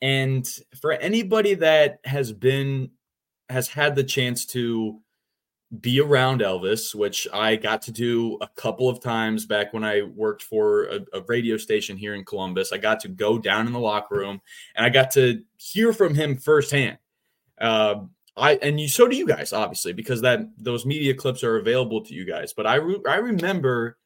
And 0.00 0.48
for 0.80 0.92
anybody 0.92 1.54
that 1.54 1.98
has 2.04 2.32
been 2.32 2.92
has 3.50 3.66
had 3.66 3.96
the 3.96 4.04
chance 4.04 4.46
to 4.46 5.00
be 5.80 6.00
around 6.00 6.40
Elvis, 6.40 6.94
which 6.94 7.26
I 7.32 7.56
got 7.56 7.82
to 7.82 7.92
do 7.92 8.38
a 8.40 8.48
couple 8.48 8.88
of 8.88 9.00
times 9.00 9.44
back 9.46 9.72
when 9.72 9.84
I 9.84 10.02
worked 10.02 10.42
for 10.42 10.84
a, 10.84 11.00
a, 11.12 11.20
radio 11.22 11.56
station 11.56 11.96
here 11.96 12.14
in 12.14 12.24
Columbus. 12.24 12.72
I 12.72 12.78
got 12.78 12.98
to 13.00 13.08
go 13.08 13.38
down 13.38 13.68
in 13.68 13.72
the 13.72 13.78
locker 13.78 14.16
room 14.16 14.40
and 14.74 14.84
I 14.84 14.88
got 14.88 15.12
to 15.12 15.42
hear 15.58 15.92
from 15.92 16.14
him 16.14 16.36
firsthand. 16.36 16.98
Uh, 17.60 18.00
I 18.40 18.54
and 18.62 18.80
you 18.80 18.88
so 18.88 19.06
do 19.06 19.16
you 19.16 19.26
guys 19.26 19.52
obviously 19.52 19.92
because 19.92 20.22
that 20.22 20.40
those 20.56 20.86
media 20.86 21.14
clips 21.14 21.44
are 21.44 21.56
available 21.56 22.02
to 22.04 22.14
you 22.14 22.24
guys. 22.24 22.52
But 22.52 22.66
I 22.66 22.76
re, 22.76 23.00
I 23.08 23.16
remember 23.16 23.98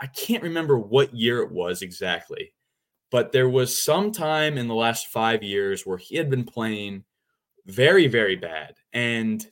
I 0.00 0.06
can't 0.06 0.42
remember 0.42 0.78
what 0.78 1.14
year 1.14 1.40
it 1.42 1.50
was 1.50 1.82
exactly, 1.82 2.52
but 3.10 3.32
there 3.32 3.48
was 3.48 3.82
some 3.82 4.12
time 4.12 4.58
in 4.58 4.68
the 4.68 4.74
last 4.74 5.08
five 5.08 5.42
years 5.42 5.86
where 5.86 5.98
he 5.98 6.16
had 6.16 6.30
been 6.30 6.44
playing 6.44 7.04
very 7.66 8.06
very 8.06 8.36
bad 8.36 8.74
and 8.92 9.46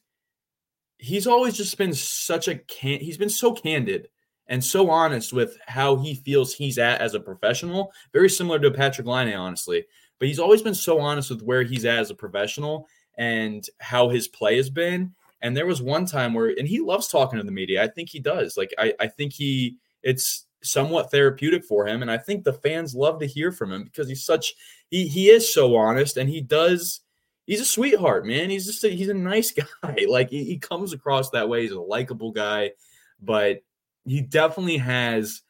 he's 0.98 1.26
always 1.26 1.54
just 1.56 1.76
been 1.76 1.92
such 1.92 2.48
a 2.48 2.56
can 2.56 2.98
he's 2.98 3.18
been 3.18 3.28
so 3.28 3.52
candid 3.52 4.08
and 4.48 4.64
so 4.64 4.88
honest 4.88 5.32
with 5.32 5.58
how 5.66 5.96
he 5.96 6.14
feels 6.14 6.54
he's 6.54 6.78
at 6.78 7.02
as 7.02 7.12
a 7.12 7.20
professional 7.20 7.92
very 8.14 8.30
similar 8.30 8.58
to 8.58 8.70
patrick 8.70 9.06
Laine, 9.06 9.34
honestly 9.34 9.84
but 10.18 10.28
he's 10.28 10.38
always 10.38 10.62
been 10.62 10.74
so 10.74 10.98
honest 10.98 11.28
with 11.28 11.42
where 11.42 11.62
he's 11.62 11.84
at 11.84 11.98
as 11.98 12.10
a 12.10 12.14
professional 12.14 12.88
and 13.16 13.68
how 13.80 14.08
his 14.08 14.28
play 14.28 14.56
has 14.56 14.70
been 14.70 15.12
and 15.42 15.56
there 15.56 15.66
was 15.66 15.82
one 15.82 16.06
time 16.06 16.34
where 16.34 16.54
and 16.58 16.68
he 16.68 16.80
loves 16.80 17.08
talking 17.08 17.38
to 17.38 17.44
the 17.44 17.52
media 17.52 17.82
i 17.82 17.88
think 17.88 18.08
he 18.08 18.18
does 18.18 18.56
like 18.56 18.72
i, 18.78 18.92
I 19.00 19.06
think 19.06 19.32
he 19.32 19.76
it's 20.02 20.46
somewhat 20.62 21.10
therapeutic 21.10 21.64
for 21.64 21.86
him 21.86 22.02
and 22.02 22.10
i 22.10 22.18
think 22.18 22.44
the 22.44 22.52
fans 22.52 22.94
love 22.94 23.20
to 23.20 23.26
hear 23.26 23.52
from 23.52 23.72
him 23.72 23.84
because 23.84 24.08
he's 24.08 24.24
such 24.24 24.54
he 24.90 25.06
he 25.06 25.28
is 25.28 25.52
so 25.52 25.76
honest 25.76 26.16
and 26.16 26.28
he 26.28 26.40
does 26.40 27.00
he's 27.46 27.60
a 27.60 27.64
sweetheart, 27.64 28.26
man. 28.26 28.50
He's 28.50 28.66
just 28.66 28.84
a, 28.84 28.88
he's 28.88 29.08
a 29.08 29.14
nice 29.14 29.52
guy. 29.82 29.96
Like 30.08 30.30
he, 30.30 30.44
he 30.44 30.58
comes 30.58 30.92
across 30.92 31.30
that 31.30 31.48
way. 31.48 31.62
He's 31.62 31.72
a 31.72 31.80
likable 31.80 32.32
guy, 32.32 32.72
but 33.20 33.62
he 34.04 34.20
definitely 34.20 34.78
has 34.78 35.42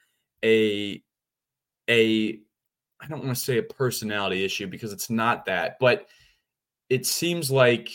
a 0.44 1.02
a 1.88 2.38
I 3.00 3.08
don't 3.08 3.25
want 3.25 3.37
to 3.37 3.42
say 3.42 3.58
a 3.58 3.62
personality 3.62 4.44
issue 4.44 4.66
because 4.66 4.92
it's 4.92 5.11
not 5.11 5.46
that, 5.46 5.76
but 5.78 6.06
it 6.88 7.07
seems 7.07 7.50
like 7.50 7.90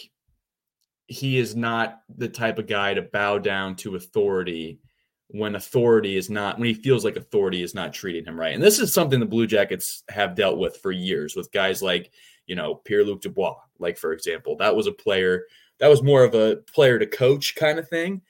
he 1.07 1.37
is 1.37 1.55
not 1.55 2.01
the 2.15 2.29
type 2.29 2.57
of 2.57 2.67
guy 2.67 2.93
to 2.93 3.01
bow 3.01 3.37
down 3.37 3.75
to 3.75 3.95
authority 3.95 4.79
when 5.27 5.55
authority 5.55 6.17
is 6.17 6.29
not 6.29 6.59
when 6.59 6.67
he 6.67 6.73
feels 6.73 7.05
like 7.05 7.15
authority 7.15 7.63
is 7.63 7.73
not 7.73 7.93
treating 7.93 8.25
him 8.25 8.39
right. 8.39 8.53
And 8.53 8.63
this 8.63 8.79
is 8.79 8.93
something 8.93 9.19
the 9.19 9.25
Blue 9.25 9.47
Jackets 9.47 10.03
have 10.09 10.35
dealt 10.35 10.57
with 10.57 10.77
for 10.77 10.91
years 10.91 11.35
with 11.35 11.51
guys 11.51 11.81
like 11.81 12.11
you 12.51 12.55
know, 12.55 12.75
Pierre 12.75 13.05
Luc 13.05 13.21
Dubois, 13.21 13.55
like 13.79 13.97
for 13.97 14.13
example. 14.13 14.57
That 14.57 14.75
was 14.75 14.87
a 14.87 14.91
player 14.91 15.43
that 15.79 15.89
was 15.89 16.03
more 16.03 16.23
of 16.23 16.35
a 16.35 16.57
player 16.73 16.99
to 16.99 17.07
coach 17.07 17.55
kind 17.55 17.79
of 17.79 17.87
thing. 17.87 18.21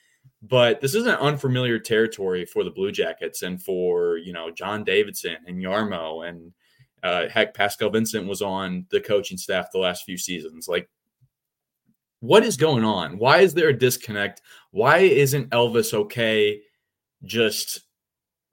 But 0.44 0.80
this 0.82 0.96
isn't 0.96 1.20
unfamiliar 1.20 1.80
territory 1.80 2.46
for 2.46 2.64
the 2.64 2.72
Blue 2.72 2.92
Jackets 2.92 3.42
and 3.42 3.62
for, 3.62 4.18
you 4.18 4.34
know, 4.34 4.52
John 4.52 4.84
Davidson 4.84 5.38
and 5.48 5.58
Jarmo 5.58 6.28
and 6.28 6.54
uh, 7.04 7.28
heck, 7.30 7.54
Pascal 7.54 7.90
Vincent 7.90 8.28
was 8.28 8.42
on 8.42 8.86
the 8.92 9.02
coaching 9.02 9.38
staff 9.38 9.72
the 9.72 9.80
last 9.80 10.04
few 10.04 10.18
seasons. 10.18 10.68
Like, 10.68 10.90
what 12.20 12.44
is 12.44 12.58
going 12.58 12.84
on? 12.84 13.18
Why 13.18 13.40
is 13.40 13.54
there 13.54 13.70
a 13.70 13.78
disconnect? 13.78 14.42
Why 14.72 15.00
isn't 15.00 15.50
Elvis 15.50 15.94
okay 15.94 16.62
just 17.24 17.82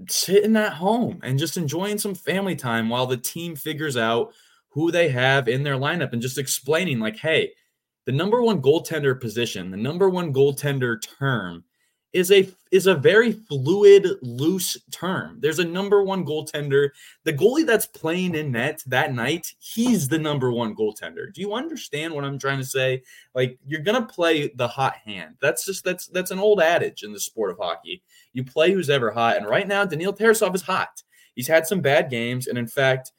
sitting 0.08 0.56
at 0.56 0.72
home 0.72 1.20
and 1.22 1.38
just 1.38 1.56
enjoying 1.56 1.98
some 1.98 2.14
family 2.14 2.56
time 2.56 2.88
while 2.88 3.06
the 3.06 3.16
team 3.16 3.56
figures 3.56 3.96
out 3.96 4.32
who 4.70 4.90
they 4.90 5.08
have 5.08 5.48
in 5.48 5.62
their 5.62 5.76
lineup 5.76 6.12
and 6.12 6.22
just 6.22 6.38
explaining, 6.38 6.98
like, 6.98 7.16
hey, 7.16 7.52
the 8.06 8.12
number 8.12 8.42
one 8.42 8.62
goaltender 8.62 9.20
position, 9.20 9.70
the 9.70 9.76
number 9.76 10.08
one 10.08 10.32
goaltender 10.32 10.96
term 11.18 11.64
is 12.12 12.32
a 12.32 12.48
is 12.70 12.86
a 12.86 12.94
very 12.94 13.32
fluid, 13.32 14.06
loose 14.22 14.76
term. 14.90 15.38
There's 15.40 15.58
a 15.58 15.64
number 15.64 16.02
one 16.02 16.24
goaltender. 16.24 16.90
The 17.24 17.32
goalie 17.32 17.66
that's 17.66 17.86
playing 17.86 18.34
in 18.34 18.52
net 18.52 18.82
that 18.86 19.14
night, 19.14 19.54
he's 19.58 20.08
the 20.08 20.18
number 20.18 20.52
one 20.52 20.74
goaltender. 20.74 21.32
Do 21.32 21.40
you 21.40 21.54
understand 21.54 22.14
what 22.14 22.24
I'm 22.24 22.38
trying 22.38 22.58
to 22.58 22.64
say? 22.64 23.02
Like 23.34 23.58
you're 23.66 23.82
gonna 23.82 24.06
play 24.06 24.48
the 24.54 24.68
hot 24.68 24.96
hand. 25.04 25.36
That's 25.40 25.66
just 25.66 25.84
that's 25.84 26.06
that's 26.08 26.30
an 26.30 26.38
old 26.38 26.60
adage 26.60 27.02
in 27.02 27.12
the 27.12 27.20
sport 27.20 27.50
of 27.50 27.58
hockey. 27.58 28.02
You 28.32 28.44
play 28.44 28.72
who's 28.72 28.90
ever 28.90 29.10
hot, 29.10 29.36
and 29.36 29.46
right 29.46 29.68
now 29.68 29.84
Daniil 29.84 30.14
Tarasov 30.14 30.54
is 30.54 30.62
hot. 30.62 31.02
He's 31.34 31.48
had 31.48 31.66
some 31.66 31.80
bad 31.80 32.10
games, 32.10 32.46
and 32.46 32.58
in 32.58 32.66
fact, 32.66 33.12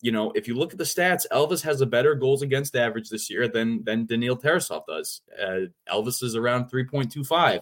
you 0.00 0.12
know, 0.12 0.30
if 0.36 0.46
you 0.46 0.54
look 0.54 0.72
at 0.72 0.78
the 0.78 0.84
stats, 0.84 1.26
Elvis 1.32 1.62
has 1.62 1.80
a 1.80 1.86
better 1.86 2.14
goals 2.14 2.42
against 2.42 2.76
average 2.76 3.08
this 3.08 3.28
year 3.28 3.48
than 3.48 3.82
than 3.82 4.06
Daniil 4.06 4.36
Tarasov 4.36 4.86
does. 4.86 5.22
Uh, 5.40 5.66
Elvis 5.92 6.22
is 6.22 6.36
around 6.36 6.70
3.25. 6.70 7.60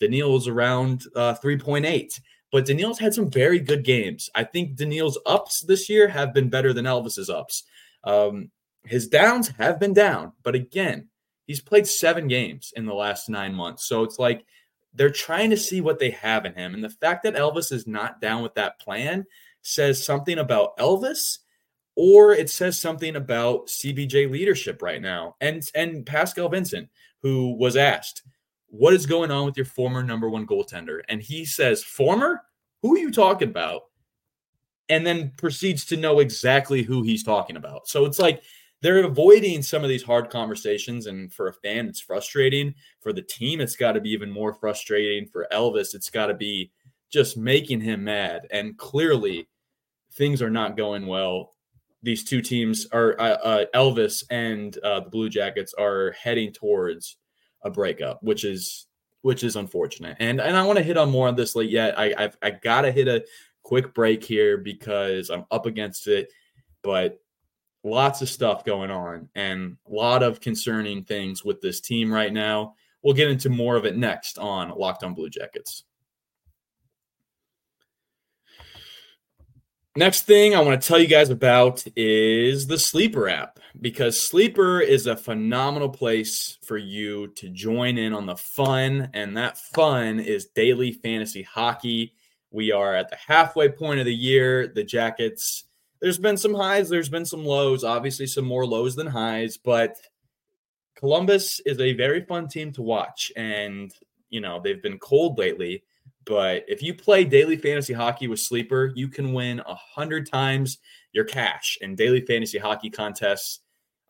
Daniil 0.00 0.36
is 0.36 0.48
around 0.48 1.04
uh, 1.14 1.34
3.8. 1.42 2.20
But 2.52 2.66
Daniil's 2.66 2.98
had 2.98 3.12
some 3.12 3.30
very 3.30 3.58
good 3.58 3.84
games. 3.84 4.30
I 4.34 4.44
think 4.44 4.76
Daniil's 4.76 5.18
ups 5.26 5.62
this 5.62 5.88
year 5.88 6.08
have 6.08 6.32
been 6.32 6.48
better 6.48 6.72
than 6.72 6.84
Elvis's 6.84 7.28
ups. 7.28 7.64
Um, 8.04 8.50
his 8.84 9.08
downs 9.08 9.48
have 9.58 9.80
been 9.80 9.92
down, 9.92 10.32
but 10.44 10.54
again, 10.54 11.08
he's 11.46 11.60
played 11.60 11.88
seven 11.88 12.28
games 12.28 12.72
in 12.76 12.86
the 12.86 12.94
last 12.94 13.28
nine 13.28 13.52
months. 13.52 13.88
So 13.88 14.04
it's 14.04 14.18
like 14.18 14.44
they're 14.94 15.10
trying 15.10 15.50
to 15.50 15.56
see 15.56 15.80
what 15.80 15.98
they 15.98 16.10
have 16.10 16.46
in 16.46 16.54
him. 16.54 16.72
And 16.72 16.84
the 16.84 16.90
fact 16.90 17.24
that 17.24 17.34
Elvis 17.34 17.72
is 17.72 17.86
not 17.86 18.20
down 18.20 18.42
with 18.42 18.54
that 18.54 18.78
plan 18.78 19.26
says 19.62 20.04
something 20.04 20.38
about 20.38 20.76
Elvis 20.78 21.38
or 21.96 22.32
it 22.32 22.50
says 22.50 22.78
something 22.78 23.16
about 23.16 23.66
CBJ 23.66 24.30
leadership 24.30 24.82
right 24.82 25.02
now. 25.02 25.34
And 25.40 25.62
and 25.74 26.06
Pascal 26.06 26.48
Vincent, 26.48 26.88
who 27.22 27.56
was 27.58 27.76
asked, 27.76 28.22
"What 28.76 28.94
is 28.94 29.06
going 29.06 29.30
on 29.30 29.46
with 29.46 29.56
your 29.56 29.66
former 29.66 30.02
number 30.02 30.28
one 30.28 30.46
goaltender?" 30.46 31.00
And 31.08 31.20
he 31.22 31.44
says, 31.44 31.82
"Former? 31.82 32.42
Who 32.82 32.94
are 32.94 32.98
you 32.98 33.10
talking 33.10 33.48
about?" 33.48 33.82
And 34.88 35.06
then 35.06 35.32
proceeds 35.36 35.84
to 35.86 35.96
know 35.96 36.20
exactly 36.20 36.82
who 36.82 37.02
he's 37.02 37.24
talking 37.24 37.56
about. 37.56 37.88
So 37.88 38.04
it's 38.04 38.18
like 38.18 38.42
they're 38.82 39.04
avoiding 39.04 39.62
some 39.62 39.82
of 39.82 39.88
these 39.88 40.02
hard 40.02 40.30
conversations. 40.30 41.06
And 41.06 41.32
for 41.32 41.48
a 41.48 41.54
fan, 41.54 41.88
it's 41.88 42.00
frustrating. 42.00 42.74
For 43.00 43.12
the 43.12 43.22
team, 43.22 43.60
it's 43.60 43.76
got 43.76 43.92
to 43.92 44.00
be 44.00 44.10
even 44.10 44.30
more 44.30 44.54
frustrating. 44.54 45.26
For 45.26 45.48
Elvis, 45.52 45.94
it's 45.94 46.10
got 46.10 46.26
to 46.26 46.34
be 46.34 46.70
just 47.10 47.36
making 47.36 47.80
him 47.80 48.04
mad. 48.04 48.46
And 48.52 48.76
clearly, 48.78 49.48
things 50.12 50.40
are 50.40 50.50
not 50.50 50.76
going 50.76 51.06
well 51.06 51.56
these 52.06 52.22
two 52.22 52.40
teams 52.40 52.86
are 52.92 53.16
uh, 53.20 53.36
uh, 53.42 53.64
Elvis 53.74 54.22
and 54.30 54.78
uh, 54.78 55.00
the 55.00 55.10
Blue 55.10 55.28
Jackets 55.28 55.74
are 55.74 56.12
heading 56.12 56.52
towards 56.52 57.16
a 57.66 57.70
breakup, 57.70 58.22
which 58.22 58.44
is 58.44 58.86
which 59.22 59.42
is 59.42 59.56
unfortunate. 59.56 60.16
And 60.20 60.40
and 60.40 60.56
I 60.56 60.64
want 60.64 60.78
to 60.78 60.84
hit 60.84 60.96
on 60.96 61.10
more 61.10 61.28
on 61.28 61.36
this 61.36 61.56
late 61.56 61.70
yet. 61.70 61.98
I 61.98 62.14
I've, 62.16 62.36
I 62.42 62.50
gotta 62.50 62.90
hit 62.90 63.08
a 63.08 63.24
quick 63.62 63.92
break 63.94 64.24
here 64.24 64.56
because 64.56 65.30
I'm 65.30 65.44
up 65.50 65.66
against 65.66 66.06
it, 66.06 66.32
but 66.82 67.18
lots 67.82 68.22
of 68.22 68.28
stuff 68.28 68.64
going 68.64 68.90
on 68.90 69.28
and 69.34 69.76
a 69.88 69.92
lot 69.92 70.22
of 70.22 70.40
concerning 70.40 71.04
things 71.04 71.44
with 71.44 71.60
this 71.60 71.80
team 71.80 72.12
right 72.12 72.32
now. 72.32 72.74
We'll 73.02 73.14
get 73.14 73.30
into 73.30 73.50
more 73.50 73.76
of 73.76 73.84
it 73.84 73.96
next 73.96 74.38
on 74.38 74.70
Locked 74.70 75.04
On 75.04 75.14
Blue 75.14 75.30
Jackets. 75.30 75.84
Next 79.96 80.26
thing 80.26 80.54
I 80.54 80.60
want 80.60 80.78
to 80.78 80.86
tell 80.86 80.98
you 80.98 81.06
guys 81.06 81.30
about 81.30 81.82
is 81.96 82.66
the 82.66 82.78
Sleeper 82.78 83.30
app 83.30 83.58
because 83.80 84.28
Sleeper 84.28 84.78
is 84.78 85.06
a 85.06 85.16
phenomenal 85.16 85.88
place 85.88 86.58
for 86.62 86.76
you 86.76 87.28
to 87.28 87.48
join 87.48 87.96
in 87.96 88.12
on 88.12 88.26
the 88.26 88.36
fun, 88.36 89.08
and 89.14 89.34
that 89.38 89.56
fun 89.56 90.20
is 90.20 90.48
daily 90.48 90.92
fantasy 90.92 91.42
hockey. 91.42 92.12
We 92.50 92.72
are 92.72 92.94
at 92.94 93.08
the 93.08 93.16
halfway 93.16 93.70
point 93.70 93.98
of 93.98 94.04
the 94.04 94.14
year. 94.14 94.66
The 94.66 94.84
Jackets, 94.84 95.64
there's 96.02 96.18
been 96.18 96.36
some 96.36 96.52
highs, 96.52 96.90
there's 96.90 97.08
been 97.08 97.24
some 97.24 97.46
lows, 97.46 97.82
obviously, 97.82 98.26
some 98.26 98.44
more 98.44 98.66
lows 98.66 98.96
than 98.96 99.06
highs, 99.06 99.56
but 99.56 99.96
Columbus 100.94 101.58
is 101.60 101.80
a 101.80 101.94
very 101.94 102.22
fun 102.22 102.48
team 102.48 102.70
to 102.72 102.82
watch, 102.82 103.32
and 103.34 103.90
you 104.28 104.42
know, 104.42 104.60
they've 104.62 104.82
been 104.82 104.98
cold 104.98 105.38
lately 105.38 105.84
but 106.26 106.64
if 106.66 106.82
you 106.82 106.92
play 106.92 107.24
daily 107.24 107.56
fantasy 107.56 107.92
hockey 107.92 108.26
with 108.26 108.40
Sleeper, 108.40 108.92
you 108.94 109.08
can 109.08 109.32
win 109.32 109.60
a 109.60 109.74
hundred 109.74 110.30
times 110.30 110.78
your 111.12 111.24
cash 111.24 111.78
in 111.80 111.94
daily 111.94 112.20
fantasy 112.20 112.58
hockey 112.58 112.90
contests. 112.90 113.60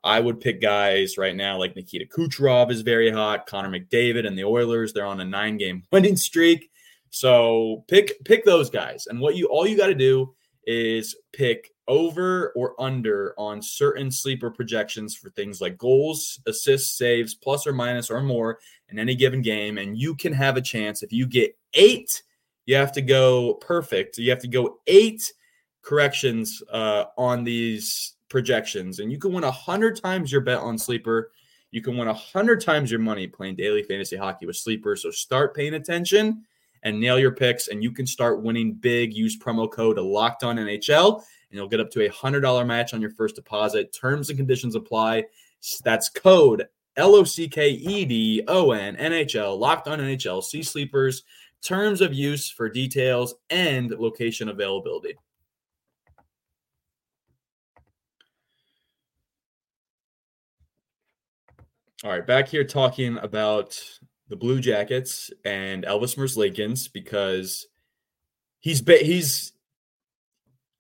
I 0.03 0.21
would 0.21 0.41
pick 0.41 0.61
guys 0.61 1.19
right 1.19 1.37
now 1.37 1.59
like 1.59 1.77
Nikita 1.77 2.07
Kucherov 2.07 2.71
is 2.71 2.81
very 2.81 3.11
hot, 3.11 3.47
Connor 3.47 3.69
McDavid 3.71 4.27
and 4.27 4.39
the 4.39 4.45
Oilers. 4.45 4.93
They're 4.93 5.05
on 5.05 5.21
a 5.21 5.25
nine 5.25 5.59
game 5.59 5.83
winning 5.93 6.17
streak. 6.17 6.71
So 7.11 7.85
pick 7.89 8.25
pick 8.25 8.45
those 8.45 8.71
guys. 8.71 9.07
And 9.07 9.21
what 9.21 9.37
you 9.37 9.47
all 9.47 9.67
you 9.67 9.77
got 9.77 9.89
to 9.89 9.95
do 9.95 10.35
is 10.67 11.17
pick 11.33 11.71
over 11.89 12.53
or 12.57 12.81
under 12.81 13.35
on 13.39 13.63
certain 13.63 14.11
sleeper 14.11 14.51
projections 14.51 15.15
for 15.15 15.31
things 15.31 15.61
like 15.61 15.79
goals, 15.79 16.41
assists, 16.47 16.99
saves, 16.99 17.35
plus 17.35 17.67
or 17.67 17.73
minus 17.73 18.11
or 18.11 18.21
more 18.21 18.59
in 18.89 18.99
any 18.99 19.15
given 19.15 19.43
game. 19.43 19.79
And 19.79 19.97
you 19.97 20.15
can 20.15 20.33
have 20.33 20.57
a 20.57 20.63
chance 20.63 21.03
if 21.03 21.13
you 21.13 21.27
get 21.27 21.57
eight, 21.75 22.23
you 22.67 22.75
have 22.75 22.93
to 22.93 23.03
go 23.03 23.55
perfect. 23.55 24.19
You 24.19 24.31
have 24.31 24.41
to 24.41 24.49
go 24.49 24.81
eight 24.89 25.33
corrections 25.83 26.63
uh, 26.73 27.05
on 27.17 27.45
these 27.45 28.17
projections, 28.29 28.99
and 28.99 29.13
you 29.13 29.19
can 29.19 29.33
win 29.33 29.45
a 29.45 29.51
hundred 29.51 30.01
times 30.03 30.33
your 30.33 30.41
bet 30.41 30.59
on 30.59 30.77
sleeper. 30.77 31.31
You 31.73 31.83
can 31.83 31.97
win 31.97 32.07
100 32.07 32.61
times 32.61 32.91
your 32.91 33.01
money 33.01 33.27
playing 33.27 33.57
daily 33.57 33.83
fantasy 33.83 34.17
hockey 34.17 34.47
with 34.47 34.57
sleeper. 34.57 34.97
So 34.97 35.11
start 35.11 35.55
paying 35.55 35.75
attention 35.75 36.45
and 36.83 37.01
nail 37.01 37.19
your 37.19 37.33
picks, 37.33 37.69
and 37.69 37.83
you 37.83 37.91
can 37.91 38.07
start 38.07 38.43
winning 38.43 38.75
big. 38.75 39.13
Use 39.15 39.39
promo 39.39 39.71
code 39.71 39.99
Locked 39.99 40.45
On 40.45 40.57
NHL, 40.57 41.17
and 41.17 41.25
you'll 41.59 41.69
get 41.69 41.81
up 41.81 41.91
to 41.93 42.03
a 42.03 42.09
hundred 42.09 42.41
dollar 42.41 42.65
match 42.65 42.95
on 42.95 43.01
your 43.01 43.11
first 43.11 43.37
deposit. 43.37 43.93
Terms 43.93 44.29
and 44.29 44.39
conditions 44.39 44.75
apply. 44.75 45.25
That's 45.85 46.09
code 46.09 46.67
L 46.97 47.15
O 47.15 47.25
C 47.25 47.49
K 47.49 47.71
E 47.71 48.05
D 48.05 48.45
O 48.49 48.73
N 48.73 48.97
N 48.97 49.13
H 49.13 49.37
L 49.37 49.59
Locked 49.59 49.89
On 49.89 49.99
NHL. 49.99 50.43
See 50.43 50.63
sleepers. 50.63 51.25
Terms 51.63 52.01
of 52.01 52.13
use 52.15 52.51
for 52.51 52.69
details 52.69 53.35
and 53.51 53.91
location 53.91 54.49
availability. 54.49 55.15
All 62.05 62.11
right, 62.11 62.27
back 62.27 62.47
here 62.47 62.63
talking 62.63 63.17
about 63.19 63.83
the 64.29 64.37
Blue 64.37 64.61
Jackets 64.61 65.31
and 65.45 65.85
Elvis 65.85 66.17
Merzlikins 66.17 66.93
because 66.93 67.67
he's 68.61 68.85
he's 68.87 69.53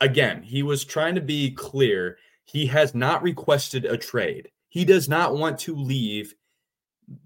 again, 0.00 0.42
he 0.42 0.62
was 0.62 0.84
trying 0.84 1.14
to 1.14 1.20
be 1.20 1.50
clear. 1.50 2.18
He 2.44 2.66
has 2.66 2.94
not 2.94 3.22
requested 3.22 3.84
a 3.84 3.96
trade. 3.96 4.50
He 4.68 4.84
does 4.84 5.08
not 5.08 5.36
want 5.36 5.58
to 5.60 5.74
leave 5.74 6.34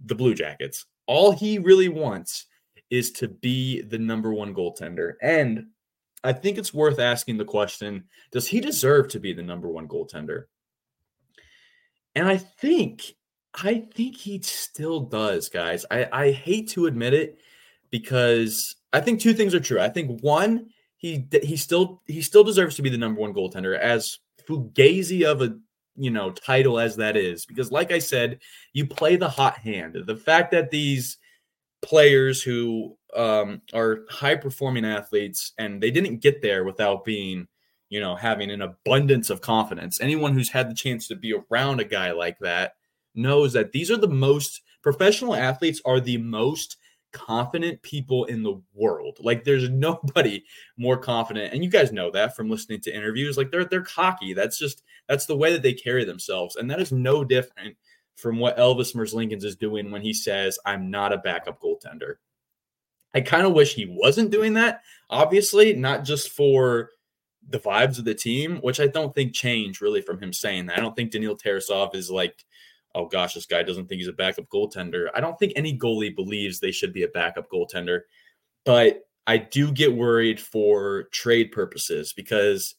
the 0.05 0.15
Blue 0.15 0.35
Jackets. 0.35 0.87
All 1.07 1.33
he 1.33 1.59
really 1.59 1.89
wants 1.89 2.47
is 2.91 3.13
to 3.13 3.29
be 3.29 3.83
the 3.83 3.99
number 3.99 4.33
one 4.33 4.55
goaltender. 4.55 5.15
And 5.23 5.67
I 6.23 6.33
think 6.33 6.59
it's 6.59 6.75
worth 6.75 6.99
asking 6.99 7.39
the 7.39 7.45
question 7.45 8.05
Does 8.31 8.47
he 8.47 8.61
deserve 8.61 9.09
to 9.09 9.21
be 9.21 9.33
the 9.33 9.43
number 9.43 9.69
one 9.69 9.89
goaltender? 9.89 10.45
And 12.15 12.29
I 12.29 12.37
think 12.37 13.15
I 13.55 13.87
think 13.95 14.17
he 14.17 14.41
still 14.43 15.01
does, 15.01 15.49
guys. 15.49 15.85
I, 15.91 16.09
I 16.13 16.31
hate 16.31 16.69
to 16.71 16.87
admit 16.87 17.15
it 17.15 17.39
because 17.91 18.77
I 18.93 19.01
think 19.01 19.21
two 19.21 19.35
things 19.35 19.55
are 19.55 19.61
true. 19.61 19.81
I 19.81 19.89
think 19.89 20.23
one, 20.23 20.71
he 20.97 21.27
he 21.43 21.57
still 21.57 22.03
he 22.07 22.23
still 22.23 22.45
deserves 22.45 22.77
to 22.77 22.83
be 22.83 22.91
the 22.91 22.99
number 22.99 23.21
one 23.21 23.35
goaltender, 23.35 23.79
as 23.79 24.19
fugazi 24.47 25.25
of 25.25 25.43
a 25.43 25.57
you 25.97 26.11
know 26.11 26.31
title 26.31 26.79
as 26.79 26.97
that 26.97 27.17
is. 27.17 27.47
Because, 27.47 27.73
like 27.73 27.91
I 27.91 27.99
said, 27.99 28.41
you 28.73 28.87
play 28.87 29.17
the 29.17 29.29
hot 29.29 29.59
hand. 29.59 29.97
The 30.07 30.17
fact 30.17 30.53
that 30.53 30.71
these 30.71 31.19
players 31.83 32.43
who 32.43 32.97
um, 33.17 33.63
are 33.73 34.01
high 34.11 34.37
performing 34.37 34.85
athletes 34.85 35.53
and 35.59 35.83
they 35.83 35.91
didn't 35.91 36.21
get 36.21 36.43
there 36.43 36.63
without 36.65 37.05
being 37.05 37.49
you 37.89 37.99
know 37.99 38.15
having 38.15 38.51
an 38.51 38.63
abundance 38.63 39.31
of 39.31 39.41
confidence. 39.41 40.01
Anyone 40.01 40.35
who's 40.35 40.51
had 40.51 40.71
the 40.71 40.75
chance 40.75 41.09
to 41.09 41.17
be 41.17 41.35
around 41.35 41.81
a 41.81 41.85
guy 41.85 42.13
like 42.13 42.39
that 42.41 42.75
knows 43.15 43.53
that 43.53 43.73
these 43.73 43.91
are 43.91 43.97
the 43.97 44.09
most 44.09 44.63
professional 44.83 45.35
athletes 45.35 45.81
are 45.85 46.01
the 46.01 46.19
most 46.19 46.77
confident 47.13 47.83
people 47.83 48.25
in 48.27 48.43
the 48.43 48.61
world. 48.75 49.19
Like 49.21 49.45
there's 49.45 49.69
nobody 49.71 50.45
more 50.77 50.97
confident. 50.97 51.53
And 51.53 51.65
you 51.65 51.71
guys 51.71 51.93
know 51.93 52.11
that 52.13 52.37
from 52.37 52.51
listening 52.51 52.81
to 52.83 52.95
interviews. 52.95 53.37
Like 53.37 53.51
they're 53.51 53.65
they're 53.65 53.83
cocky. 53.83 54.35
That's 54.35 54.59
just 54.59 54.83
that's 55.09 55.27
the 55.27 55.37
way 55.37 55.53
that 55.53 55.63
they 55.63 55.73
carry 55.73 56.05
themselves. 56.05 56.57
And 56.57 56.71
that 56.71 56.81
is 56.81 56.93
no 56.93 57.25
different 57.25 57.77
from 58.17 58.39
what 58.39 58.59
Elvis 58.59 58.95
Merzlikins 58.95 59.45
is 59.45 59.57
doing 59.57 59.91
when 59.91 60.03
he 60.03 60.13
says, 60.13 60.59
I'm 60.67 60.91
not 60.91 61.13
a 61.13 61.19
backup 61.19 61.61
goaltender. 61.61 62.17
I 63.15 63.21
kind 63.23 63.47
of 63.47 63.55
wish 63.55 63.75
he 63.75 63.87
wasn't 63.87 64.31
doing 64.31 64.55
that, 64.55 64.83
obviously, 65.09 65.73
not 65.75 66.05
just 66.05 66.31
for 66.31 66.91
the 67.49 67.59
vibes 67.59 67.99
of 67.99 68.05
the 68.05 68.15
team, 68.15 68.59
which 68.59 68.79
I 68.79 68.87
don't 68.87 69.15
think 69.15 69.35
change 69.35 69.81
really 69.81 70.03
from 70.03 70.23
him 70.23 70.33
saying 70.33 70.67
that. 70.67 70.79
I 70.79 70.81
don't 70.81 70.95
think 70.95 71.11
Daniil 71.11 71.37
Tarasov 71.37 71.95
is 71.95 72.11
like 72.11 72.45
oh 72.95 73.07
gosh, 73.07 73.35
this 73.35 73.47
guy 73.47 73.63
doesn't 73.63 73.89
think 73.89 74.01
he's 74.01 74.09
a 74.09 74.13
backup 74.13 74.49
goaltender. 74.49 75.09
I 75.15 75.21
don't 75.21 75.39
think 75.39 75.53
any 75.57 75.79
goalie 75.79 76.15
believes 76.15 76.59
they 76.59 76.73
should 76.73 76.93
be 76.93 77.05
a 77.05 77.09
backup 77.09 77.51
goaltender, 77.51 78.01
but 78.65 79.03
I 79.27 79.39
do 79.39 79.71
get 79.73 79.95
worried 79.95 80.41
for 80.41 81.05
trade 81.13 81.53
purposes 81.53 82.13
because 82.13 82.75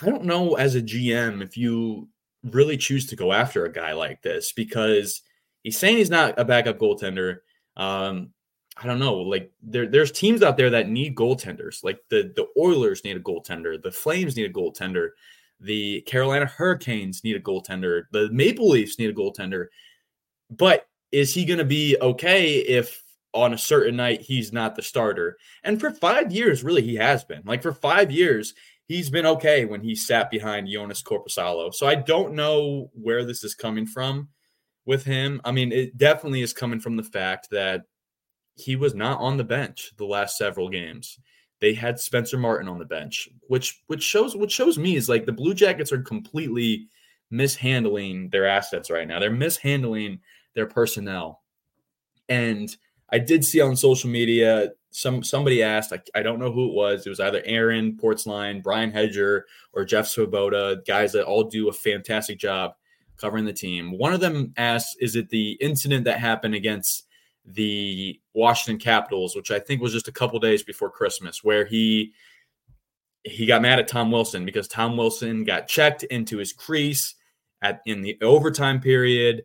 I 0.00 0.06
don't 0.06 0.24
know 0.24 0.54
as 0.54 0.74
a 0.74 0.82
GM 0.82 1.42
if 1.42 1.56
you 1.56 2.08
really 2.42 2.76
choose 2.76 3.06
to 3.06 3.16
go 3.16 3.32
after 3.32 3.64
a 3.64 3.72
guy 3.72 3.92
like 3.92 4.22
this 4.22 4.52
because 4.52 5.22
he's 5.62 5.78
saying 5.78 5.96
he's 5.96 6.10
not 6.10 6.38
a 6.38 6.44
backup 6.44 6.78
goaltender. 6.78 7.38
Um, 7.76 8.30
I 8.76 8.86
don't 8.86 8.98
know. 8.98 9.14
Like 9.14 9.52
there, 9.62 9.86
there's 9.86 10.10
teams 10.10 10.42
out 10.42 10.56
there 10.56 10.70
that 10.70 10.88
need 10.88 11.14
goaltenders. 11.14 11.84
Like 11.84 12.00
the 12.08 12.32
the 12.34 12.46
Oilers 12.58 13.04
need 13.04 13.16
a 13.16 13.20
goaltender. 13.20 13.80
The 13.80 13.92
Flames 13.92 14.36
need 14.36 14.50
a 14.50 14.52
goaltender. 14.52 15.10
The 15.64 16.02
Carolina 16.02 16.46
Hurricanes 16.46 17.24
need 17.24 17.36
a 17.36 17.40
goaltender. 17.40 18.02
The 18.12 18.28
Maple 18.30 18.68
Leafs 18.68 18.98
need 18.98 19.10
a 19.10 19.14
goaltender. 19.14 19.66
But 20.50 20.86
is 21.10 21.32
he 21.32 21.44
going 21.44 21.58
to 21.58 21.64
be 21.64 21.96
okay 22.00 22.56
if 22.56 23.02
on 23.32 23.54
a 23.54 23.58
certain 23.58 23.96
night 23.96 24.20
he's 24.20 24.52
not 24.52 24.76
the 24.76 24.82
starter? 24.82 25.38
And 25.62 25.80
for 25.80 25.90
five 25.90 26.32
years, 26.32 26.62
really, 26.62 26.82
he 26.82 26.96
has 26.96 27.24
been. 27.24 27.42
Like 27.44 27.62
for 27.62 27.72
five 27.72 28.10
years, 28.10 28.52
he's 28.86 29.08
been 29.08 29.26
okay 29.26 29.64
when 29.64 29.80
he 29.80 29.94
sat 29.94 30.30
behind 30.30 30.68
Jonas 30.68 31.02
Korpisalo. 31.02 31.74
So 31.74 31.86
I 31.86 31.94
don't 31.94 32.34
know 32.34 32.90
where 32.92 33.24
this 33.24 33.42
is 33.42 33.54
coming 33.54 33.86
from 33.86 34.28
with 34.84 35.04
him. 35.04 35.40
I 35.44 35.52
mean, 35.52 35.72
it 35.72 35.96
definitely 35.96 36.42
is 36.42 36.52
coming 36.52 36.80
from 36.80 36.96
the 36.96 37.02
fact 37.02 37.48
that 37.50 37.84
he 38.56 38.76
was 38.76 38.94
not 38.94 39.18
on 39.20 39.36
the 39.36 39.44
bench 39.44 39.92
the 39.96 40.04
last 40.04 40.36
several 40.36 40.68
games. 40.68 41.18
They 41.60 41.74
had 41.74 41.98
Spencer 41.98 42.36
Martin 42.36 42.68
on 42.68 42.78
the 42.78 42.84
bench, 42.84 43.28
which 43.48 43.82
which 43.86 44.02
shows 44.02 44.36
what 44.36 44.50
shows 44.50 44.78
me 44.78 44.96
is 44.96 45.08
like 45.08 45.24
the 45.24 45.32
Blue 45.32 45.54
Jackets 45.54 45.92
are 45.92 46.02
completely 46.02 46.88
mishandling 47.30 48.28
their 48.30 48.46
assets 48.46 48.90
right 48.90 49.08
now. 49.08 49.18
They're 49.18 49.30
mishandling 49.30 50.20
their 50.54 50.66
personnel. 50.66 51.42
And 52.28 52.74
I 53.10 53.18
did 53.18 53.44
see 53.44 53.60
on 53.60 53.76
social 53.76 54.10
media 54.10 54.70
some 54.90 55.22
somebody 55.22 55.62
asked, 55.62 55.92
I, 55.92 56.00
I 56.14 56.22
don't 56.22 56.38
know 56.38 56.52
who 56.52 56.68
it 56.68 56.74
was. 56.74 57.06
It 57.06 57.10
was 57.10 57.20
either 57.20 57.42
Aaron 57.44 57.96
Portzline, 57.96 58.62
Brian 58.62 58.92
Hedger, 58.92 59.46
or 59.72 59.84
Jeff 59.84 60.06
Svoboda, 60.06 60.84
guys 60.86 61.12
that 61.12 61.24
all 61.24 61.44
do 61.44 61.68
a 61.68 61.72
fantastic 61.72 62.38
job 62.38 62.74
covering 63.16 63.44
the 63.44 63.52
team. 63.52 63.98
One 63.98 64.12
of 64.12 64.20
them 64.20 64.52
asked, 64.56 64.96
"Is 65.00 65.16
it 65.16 65.28
the 65.28 65.52
incident 65.60 66.04
that 66.04 66.20
happened 66.20 66.54
against 66.54 67.06
the 67.44 68.20
Washington 68.34 68.78
Capitals, 68.78 69.36
which 69.36 69.50
I 69.50 69.58
think 69.58 69.80
was 69.80 69.92
just 69.92 70.08
a 70.08 70.12
couple 70.12 70.38
days 70.38 70.62
before 70.62 70.90
Christmas, 70.90 71.44
where 71.44 71.64
he 71.64 72.12
he 73.24 73.46
got 73.46 73.62
mad 73.62 73.78
at 73.78 73.88
Tom 73.88 74.10
Wilson 74.10 74.44
because 74.44 74.68
Tom 74.68 74.96
Wilson 74.96 75.44
got 75.44 75.66
checked 75.66 76.02
into 76.04 76.38
his 76.38 76.52
crease 76.52 77.14
at 77.62 77.80
in 77.86 78.02
the 78.02 78.18
overtime 78.22 78.80
period. 78.80 79.42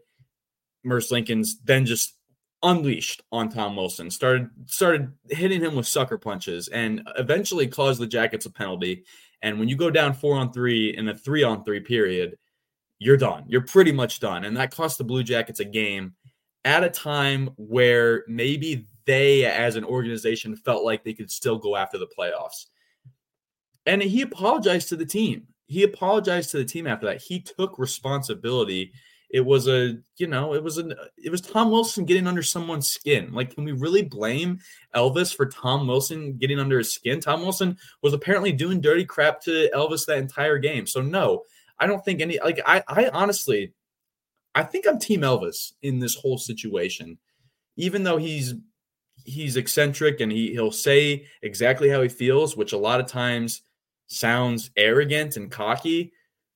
Merzlikins 0.85 1.51
then 1.63 1.85
just 1.85 2.15
unleashed 2.63 3.21
on 3.31 3.49
Tom 3.49 3.75
Wilson, 3.75 4.11
started 4.11 4.49
started 4.65 5.11
hitting 5.29 5.61
him 5.61 5.75
with 5.75 5.87
sucker 5.87 6.17
punches, 6.17 6.67
and 6.69 7.01
eventually 7.17 7.67
caused 7.67 7.99
the 7.99 8.07
Jackets 8.07 8.45
a 8.45 8.49
penalty. 8.49 9.03
And 9.41 9.57
when 9.59 9.69
you 9.69 9.77
go 9.77 9.89
down 9.89 10.13
four 10.13 10.35
on 10.35 10.51
three 10.51 10.95
in 10.95 11.07
a 11.07 11.17
three 11.17 11.43
on 11.43 11.63
three 11.63 11.79
period, 11.79 12.37
you're 12.99 13.17
done. 13.17 13.45
You're 13.47 13.61
pretty 13.61 13.91
much 13.91 14.19
done, 14.19 14.43
and 14.43 14.55
that 14.57 14.71
cost 14.71 14.97
the 14.97 15.03
Blue 15.03 15.23
Jackets 15.23 15.61
a 15.61 15.65
game 15.65 16.15
at 16.65 16.83
a 16.83 16.89
time 16.89 17.49
where 17.55 18.23
maybe 18.27 18.87
they, 19.05 19.45
as 19.45 19.75
an 19.75 19.83
organization, 19.83 20.55
felt 20.55 20.83
like 20.83 21.03
they 21.03 21.13
could 21.13 21.31
still 21.31 21.57
go 21.57 21.75
after 21.75 21.97
the 21.97 22.09
playoffs. 22.17 22.65
And 23.85 24.01
he 24.01 24.21
apologized 24.21 24.89
to 24.89 24.95
the 24.95 25.05
team. 25.05 25.47
He 25.67 25.83
apologized 25.83 26.51
to 26.51 26.57
the 26.57 26.65
team 26.65 26.85
after 26.85 27.07
that. 27.07 27.21
He 27.21 27.41
took 27.41 27.79
responsibility. 27.79 28.91
It 29.31 29.41
was 29.41 29.67
a, 29.67 29.97
you 30.17 30.27
know, 30.27 30.53
it 30.53 30.63
was 30.63 30.79
an, 30.79 30.93
it 31.17 31.29
was 31.29 31.41
Tom 31.41 31.71
Wilson 31.71 32.05
getting 32.05 32.27
under 32.27 32.43
someone's 32.43 32.89
skin. 32.89 33.31
Like, 33.31 33.53
can 33.53 33.63
we 33.63 33.71
really 33.71 34.01
blame 34.01 34.59
Elvis 34.95 35.35
for 35.35 35.45
Tom 35.45 35.87
Wilson 35.87 36.37
getting 36.37 36.59
under 36.59 36.79
his 36.79 36.93
skin? 36.93 37.19
Tom 37.19 37.41
Wilson 37.41 37.77
was 38.01 38.13
apparently 38.13 38.51
doing 38.51 38.81
dirty 38.81 39.05
crap 39.05 39.41
to 39.43 39.69
Elvis 39.73 40.05
that 40.07 40.17
entire 40.17 40.57
game. 40.57 40.87
So 40.87 41.01
no, 41.01 41.43
I 41.79 41.87
don't 41.87 42.03
think 42.03 42.21
any. 42.21 42.39
Like, 42.39 42.59
I, 42.65 42.83
I 42.87 43.09
honestly, 43.09 43.73
I 44.55 44.63
think 44.63 44.87
I'm 44.87 44.99
Team 44.99 45.21
Elvis 45.21 45.73
in 45.81 45.99
this 45.99 46.15
whole 46.15 46.37
situation. 46.37 47.17
Even 47.77 48.03
though 48.03 48.17
he's 48.17 48.55
he's 49.25 49.57
eccentric 49.57 50.21
and 50.21 50.31
he 50.31 50.51
he'll 50.51 50.71
say 50.71 51.25
exactly 51.41 51.89
how 51.89 52.01
he 52.01 52.09
feels, 52.09 52.57
which 52.57 52.73
a 52.73 52.77
lot 52.77 52.99
of 52.99 53.05
times 53.05 53.61
sounds 54.07 54.71
arrogant 54.75 55.37
and 55.37 55.51
cocky. 55.51 56.11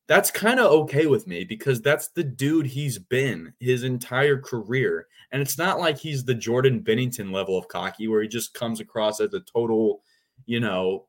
That's 0.08 0.32
kind 0.32 0.60
of 0.60 0.72
okay 0.72 1.06
with 1.06 1.28
me 1.28 1.46
because 1.46 1.82
that's 1.82 2.10
the 2.10 2.24
dude 2.24 2.68
he's 2.68 3.00
been 3.00 3.54
his 3.60 3.84
entire 3.84 4.38
career. 4.38 5.08
And 5.32 5.42
it's 5.42 5.58
not 5.58 5.80
like 5.80 5.98
he's 5.98 6.26
the 6.26 6.36
Jordan 6.36 6.84
Binnington 6.84 7.32
level 7.32 7.58
of 7.58 7.68
cocky 7.70 8.08
where 8.08 8.22
he 8.22 8.28
just 8.28 8.54
comes 8.54 8.80
across 8.80 9.22
as 9.22 9.34
a 9.34 9.40
total, 9.40 10.04
you 10.46 10.60
know, 10.60 11.06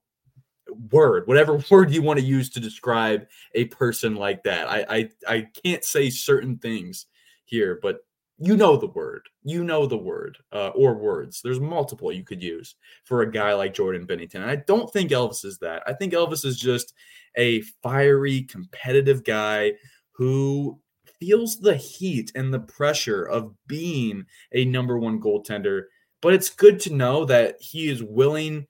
word, 0.90 1.26
whatever 1.26 1.60
word 1.70 1.90
you 1.92 2.02
want 2.02 2.18
to 2.18 2.24
use 2.24 2.50
to 2.50 2.60
describe 2.60 3.26
a 3.54 3.66
person 3.66 4.14
like 4.14 4.42
that. 4.44 4.68
I 4.68 4.86
I, 4.88 5.10
I 5.26 5.48
can't 5.64 5.84
say 5.84 6.10
certain 6.10 6.58
things 6.58 7.06
here, 7.44 7.78
but 7.82 8.00
you 8.38 8.56
know 8.56 8.76
the 8.76 8.88
word. 8.88 9.28
You 9.44 9.62
know 9.62 9.86
the 9.86 9.96
word 9.96 10.38
uh, 10.52 10.68
or 10.70 10.94
words. 10.94 11.40
There's 11.40 11.60
multiple 11.60 12.12
you 12.12 12.24
could 12.24 12.42
use 12.42 12.74
for 13.04 13.22
a 13.22 13.30
guy 13.30 13.54
like 13.54 13.74
Jordan 13.74 14.06
Binnington. 14.06 14.36
And 14.36 14.50
I 14.50 14.56
don't 14.56 14.92
think 14.92 15.10
Elvis 15.10 15.44
is 15.44 15.58
that. 15.58 15.82
I 15.86 15.92
think 15.92 16.12
Elvis 16.12 16.44
is 16.44 16.58
just 16.58 16.94
a 17.36 17.60
fiery, 17.82 18.42
competitive 18.42 19.24
guy 19.24 19.72
who 20.12 20.80
feels 21.20 21.60
the 21.60 21.76
heat 21.76 22.32
and 22.34 22.52
the 22.52 22.60
pressure 22.60 23.24
of 23.24 23.54
being 23.66 24.24
a 24.52 24.64
number 24.64 24.98
one 24.98 25.20
goaltender. 25.20 25.84
But 26.20 26.34
it's 26.34 26.50
good 26.50 26.80
to 26.80 26.94
know 26.94 27.24
that 27.26 27.56
he 27.60 27.88
is 27.88 28.02
willing 28.02 28.66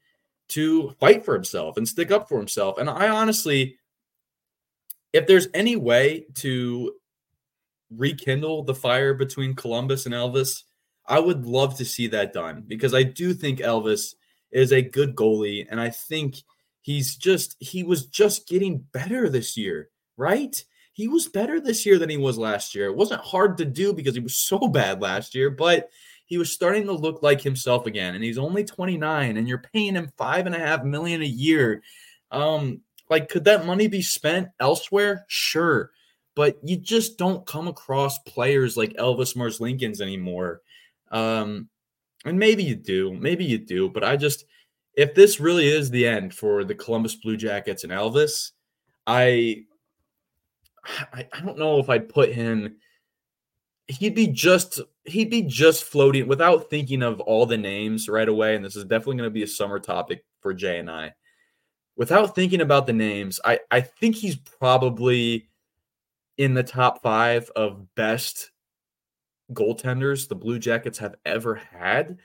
to 0.49 0.91
fight 1.01 1.25
for 1.25 1.35
himself 1.35 1.77
and 1.77 1.89
stick 1.89 2.11
up 2.11 2.29
for 2.29 2.39
himself. 2.39 2.79
And 2.79 2.89
I 2.89 3.09
honestly, 3.09 3.79
if 5.13 5.27
there's 5.27 5.49
any 5.55 5.77
way 5.77 6.27
to 6.37 6.93
rekindle 7.91 8.65
the 8.65 8.75
fire 8.75 9.15
between 9.15 9.55
Columbus 9.55 10.07
and 10.07 10.15
Elvis, 10.15 10.63
I 11.07 11.19
would 11.19 11.47
love 11.47 11.77
to 11.79 11.85
see 11.85 12.09
that 12.09 12.33
done 12.33 12.65
because 12.67 12.95
I 12.95 13.03
do 13.03 13.35
think 13.35 13.59
Elvis 13.59 14.15
is 14.51 14.73
a 14.73 14.83
good 14.83 15.15
goalie 15.15 15.67
and 15.71 15.81
I 15.81 15.91
think 15.91 16.37
he's 16.81 17.17
just 17.17 17.57
he 17.59 17.83
was 17.83 18.07
just 18.07 18.49
getting 18.49 18.79
better 18.93 19.29
this 19.29 19.57
year, 19.57 19.91
right? 20.17 20.63
He 20.93 21.09
was 21.09 21.29
better 21.29 21.61
this 21.61 21.85
year 21.85 21.99
than 21.99 22.09
he 22.09 22.17
was 22.17 22.39
last 22.39 22.75
year. 22.75 22.87
It 22.87 22.97
wasn't 22.97 23.21
hard 23.21 23.59
to 23.59 23.65
do 23.65 23.93
because 23.93 24.15
he 24.15 24.21
was 24.21 24.37
so 24.37 24.69
bad 24.69 25.03
last 25.03 25.35
year, 25.35 25.51
but 25.51 25.91
he 26.27 26.39
was 26.39 26.53
starting 26.53 26.87
to 26.87 26.93
look 26.93 27.23
like 27.23 27.41
himself 27.41 27.87
again. 27.87 28.15
And 28.15 28.25
he's 28.25 28.39
only 28.39 28.65
29, 28.65 29.37
and 29.37 29.49
you're 29.49 29.59
paying 29.73 29.95
him 29.95 30.13
five 30.17 30.47
and 30.47 30.55
a 30.55 30.59
half 30.59 30.85
million 30.85 31.23
a 31.23 31.27
year. 31.27 31.83
Um, 32.31 32.81
like, 33.11 33.29
could 33.29 33.45
that 33.45 33.67
money 33.67 33.87
be 33.87 34.03
spent 34.03 34.49
elsewhere? 34.61 35.25
Sure 35.29 35.91
but 36.35 36.59
you 36.63 36.77
just 36.77 37.17
don't 37.17 37.47
come 37.47 37.69
across 37.69 38.19
players 38.21 38.77
like 38.77 38.93
Elvis 38.95 39.37
Merzlikins 39.37 40.01
anymore. 40.01 40.61
Um, 41.11 41.69
and 42.25 42.39
maybe 42.39 42.65
you 42.65 42.75
do, 42.75 43.15
maybe 43.15 43.45
you 43.45 43.59
do, 43.59 43.89
but 43.89 44.05
I 44.05 44.17
just 44.17 44.45
if 44.95 45.15
this 45.15 45.41
really 45.41 45.69
is 45.69 45.91
the 45.91 46.07
end 46.07 46.35
for 46.35 46.65
the 46.65 46.75
Columbus 46.75 47.17
Blue 47.17 47.37
Jackets 47.37 47.85
and 47.85 47.93
Elvis, 47.93 48.53
I 49.07 49.65
I, 51.13 51.29
I 51.33 51.41
don't 51.41 51.59
know 51.59 51.79
if 51.79 51.89
I'd 51.89 52.09
put 52.09 52.33
him 52.33 52.77
he'd 53.87 54.15
be 54.15 54.27
just 54.27 54.81
he'd 55.05 55.31
be 55.31 55.43
just 55.43 55.85
floating 55.85 56.27
without 56.27 56.71
thinking 56.71 57.03
of 57.03 57.21
all 57.21 57.47
the 57.47 57.59
names 57.59 58.09
right 58.09 58.29
away 58.29 58.57
and 58.57 58.65
this 58.65 58.77
is 58.77 58.85
definitely 58.85 59.17
going 59.17 59.27
to 59.27 59.35
be 59.35 59.43
a 59.43 59.49
summer 59.49 59.79
topic 59.79 60.25
for 60.41 60.55
Jay 60.55 60.79
and 60.79 60.91
I. 60.91 61.13
Without 61.97 62.35
thinking 62.35 62.61
about 62.61 62.87
the 62.87 62.93
names, 62.93 63.41
I 63.45 63.61
I 63.71 63.81
think 63.81 64.17
he's 64.17 64.37
probably 64.37 65.49
in 66.39 66.55
the 66.55 66.63
top 66.63 67.03
five 67.03 67.51
of 67.55 67.95
best 67.95 68.51
goaltenders 69.53 70.29
the 70.29 70.35
Blue 70.35 70.59
Jackets 70.59 70.99
have 70.99 71.15
ever 71.25 71.55
had. 71.55 72.19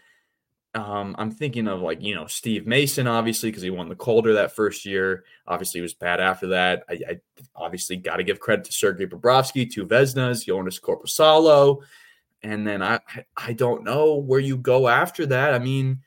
Um, 0.76 1.16
I'm 1.18 1.32
thinking 1.32 1.68
of 1.68 1.82
like, 1.82 2.02
you 2.02 2.14
know, 2.14 2.28
Steve 2.28 2.68
Mason, 2.68 3.08
obviously, 3.08 3.50
because 3.50 3.64
he 3.64 3.72
won 3.72 3.90
the 3.90 3.96
Calder 3.96 4.34
that 4.34 4.56
first 4.56 4.86
year. 4.86 5.24
Obviously, 5.48 5.80
he 5.80 5.82
was 5.82 5.96
bad 5.96 6.20
after 6.20 6.48
that. 6.48 6.84
I, 6.88 6.94
I 6.94 7.20
obviously 7.56 7.96
got 7.96 8.18
to 8.18 8.24
give 8.24 8.40
credit 8.40 8.66
to 8.66 8.72
Sergei 8.72 9.08
Bobrovsky, 9.08 9.72
two 9.72 9.88
Vezinas, 9.88 10.46
Jonas 10.46 10.80
Korpisalo. 10.80 11.82
And 12.44 12.66
then 12.66 12.84
I, 12.84 13.00
I 13.36 13.54
don't 13.54 13.84
know 13.84 14.16
where 14.16 14.40
you 14.40 14.58
go 14.58 14.88
after 14.88 15.26
that. 15.26 15.56
I 15.56 15.60
mean, 15.60 16.02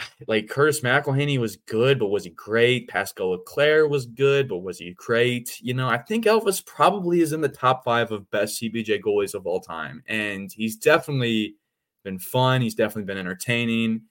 like 0.26 0.48
Curtis 0.48 0.80
McElhinney 0.80 1.38
was 1.38 1.56
good, 1.56 1.98
but 1.98 2.08
was 2.08 2.24
he 2.24 2.30
great? 2.30 2.88
Pascal 2.88 3.30
Leclaire 3.30 3.86
was 3.86 4.06
good, 4.06 4.48
but 4.48 4.58
was 4.58 4.78
he 4.78 4.92
great? 4.94 5.60
You 5.60 5.74
know, 5.74 5.88
I 5.88 5.98
think 5.98 6.24
Elvis 6.24 6.64
probably 6.64 7.20
is 7.20 7.32
in 7.32 7.40
the 7.40 7.48
top 7.48 7.84
five 7.84 8.12
of 8.12 8.30
best 8.30 8.60
CBJ 8.60 9.00
goalies 9.00 9.34
of 9.34 9.46
all 9.46 9.60
time. 9.60 10.02
And 10.06 10.50
he's 10.52 10.76
definitely 10.76 11.56
been 12.02 12.18
fun. 12.18 12.62
He's 12.62 12.74
definitely 12.74 13.04
been 13.04 13.18
entertaining. 13.18 14.02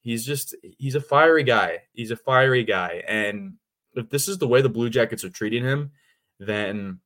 He's 0.00 0.24
just, 0.24 0.54
he's 0.78 0.94
a 0.94 1.00
fiery 1.00 1.44
guy. 1.44 1.80
He's 1.92 2.10
a 2.10 2.16
fiery 2.16 2.64
guy. 2.64 3.02
And 3.08 3.54
if 3.94 4.10
this 4.10 4.28
is 4.28 4.38
the 4.38 4.48
way 4.48 4.60
the 4.60 4.68
Blue 4.68 4.90
Jackets 4.90 5.24
are 5.24 5.30
treating 5.30 5.64
him, 5.64 5.92
then 6.38 7.00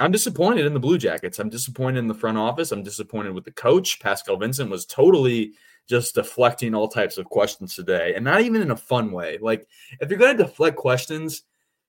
I'm 0.00 0.12
disappointed 0.12 0.64
in 0.64 0.72
the 0.72 0.80
Blue 0.80 0.96
Jackets. 0.96 1.38
I'm 1.38 1.50
disappointed 1.50 1.98
in 1.98 2.06
the 2.06 2.14
front 2.14 2.38
office. 2.38 2.72
I'm 2.72 2.82
disappointed 2.82 3.34
with 3.34 3.44
the 3.44 3.52
coach. 3.52 4.00
Pascal 4.00 4.38
Vincent 4.38 4.70
was 4.70 4.86
totally 4.86 5.52
just 5.88 6.14
deflecting 6.14 6.74
all 6.74 6.88
types 6.88 7.18
of 7.18 7.26
questions 7.26 7.74
today 7.74 8.14
and 8.14 8.24
not 8.24 8.40
even 8.40 8.62
in 8.62 8.70
a 8.70 8.76
fun 8.76 9.12
way. 9.12 9.38
Like 9.40 9.66
if 10.00 10.08
you're 10.08 10.18
going 10.18 10.36
to 10.36 10.44
deflect 10.44 10.76
questions, 10.76 11.42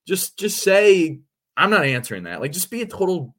just 0.06 0.36
just 0.38 0.62
say 0.62 1.20
I'm 1.56 1.70
not 1.70 1.86
answering 1.86 2.24
that. 2.24 2.40
Like 2.40 2.52
just 2.52 2.70
be 2.70 2.82
a 2.82 2.86
total 2.86 3.34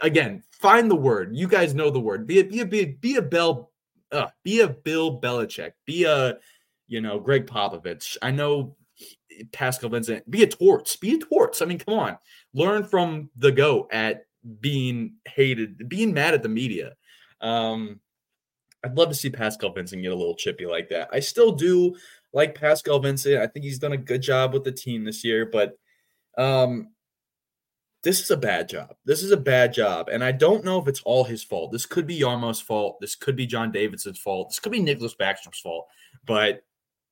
again, 0.00 0.42
find 0.52 0.90
the 0.90 0.96
word. 0.96 1.30
You 1.34 1.48
guys 1.48 1.74
know 1.74 1.90
the 1.90 2.00
word. 2.00 2.26
Be 2.26 2.40
a 2.40 2.44
be 2.44 2.60
a 2.60 2.66
be 2.66 2.80
a, 2.80 2.86
be 2.86 3.16
a 3.16 3.22
Bell 3.22 3.70
uh, 4.12 4.28
be 4.44 4.60
a 4.60 4.68
Bill 4.68 5.20
Belichick. 5.20 5.72
Be 5.86 6.04
a 6.04 6.38
you 6.86 7.00
know 7.00 7.18
Gregg 7.18 7.46
Popovich. 7.46 8.16
I 8.22 8.30
know 8.30 8.76
Pascal 9.52 9.90
Vincent. 9.90 10.28
Be 10.30 10.42
a 10.42 10.46
torts. 10.46 10.96
Be 10.96 11.14
a 11.14 11.18
torts. 11.18 11.62
I 11.62 11.66
mean, 11.66 11.78
come 11.78 11.98
on. 11.98 12.18
Learn 12.54 12.84
from 12.84 13.30
the 13.36 13.52
goat 13.52 13.88
at 13.92 14.26
being 14.60 15.14
hated, 15.26 15.88
being 15.88 16.12
mad 16.12 16.34
at 16.34 16.42
the 16.42 16.48
media. 16.48 16.94
Um, 17.40 18.00
I'd 18.84 18.96
love 18.96 19.08
to 19.08 19.14
see 19.14 19.30
Pascal 19.30 19.72
Vincent 19.72 20.02
get 20.02 20.12
a 20.12 20.16
little 20.16 20.36
chippy 20.36 20.66
like 20.66 20.88
that. 20.90 21.08
I 21.12 21.20
still 21.20 21.52
do 21.52 21.96
like 22.32 22.54
Pascal 22.54 23.00
Vincent. 23.00 23.40
I 23.40 23.46
think 23.46 23.64
he's 23.64 23.78
done 23.78 23.92
a 23.92 23.96
good 23.96 24.22
job 24.22 24.52
with 24.52 24.64
the 24.64 24.72
team 24.72 25.04
this 25.04 25.24
year, 25.24 25.46
but 25.46 25.76
um, 26.36 26.88
this 28.02 28.20
is 28.20 28.30
a 28.30 28.36
bad 28.36 28.68
job. 28.68 28.94
This 29.04 29.22
is 29.22 29.32
a 29.32 29.36
bad 29.36 29.72
job. 29.72 30.08
And 30.08 30.22
I 30.22 30.32
don't 30.32 30.64
know 30.64 30.80
if 30.80 30.88
it's 30.88 31.02
all 31.02 31.24
his 31.24 31.42
fault. 31.42 31.72
This 31.72 31.86
could 31.86 32.06
be 32.06 32.20
Jarmo's 32.20 32.60
fault. 32.60 33.00
This 33.00 33.14
could 33.14 33.36
be 33.36 33.46
John 33.46 33.72
Davidson's 33.72 34.18
fault. 34.18 34.50
This 34.50 34.60
could 34.60 34.72
be 34.72 34.80
Niklas 34.80 35.16
Backstrom's 35.16 35.58
fault. 35.58 35.86
But 36.24 36.62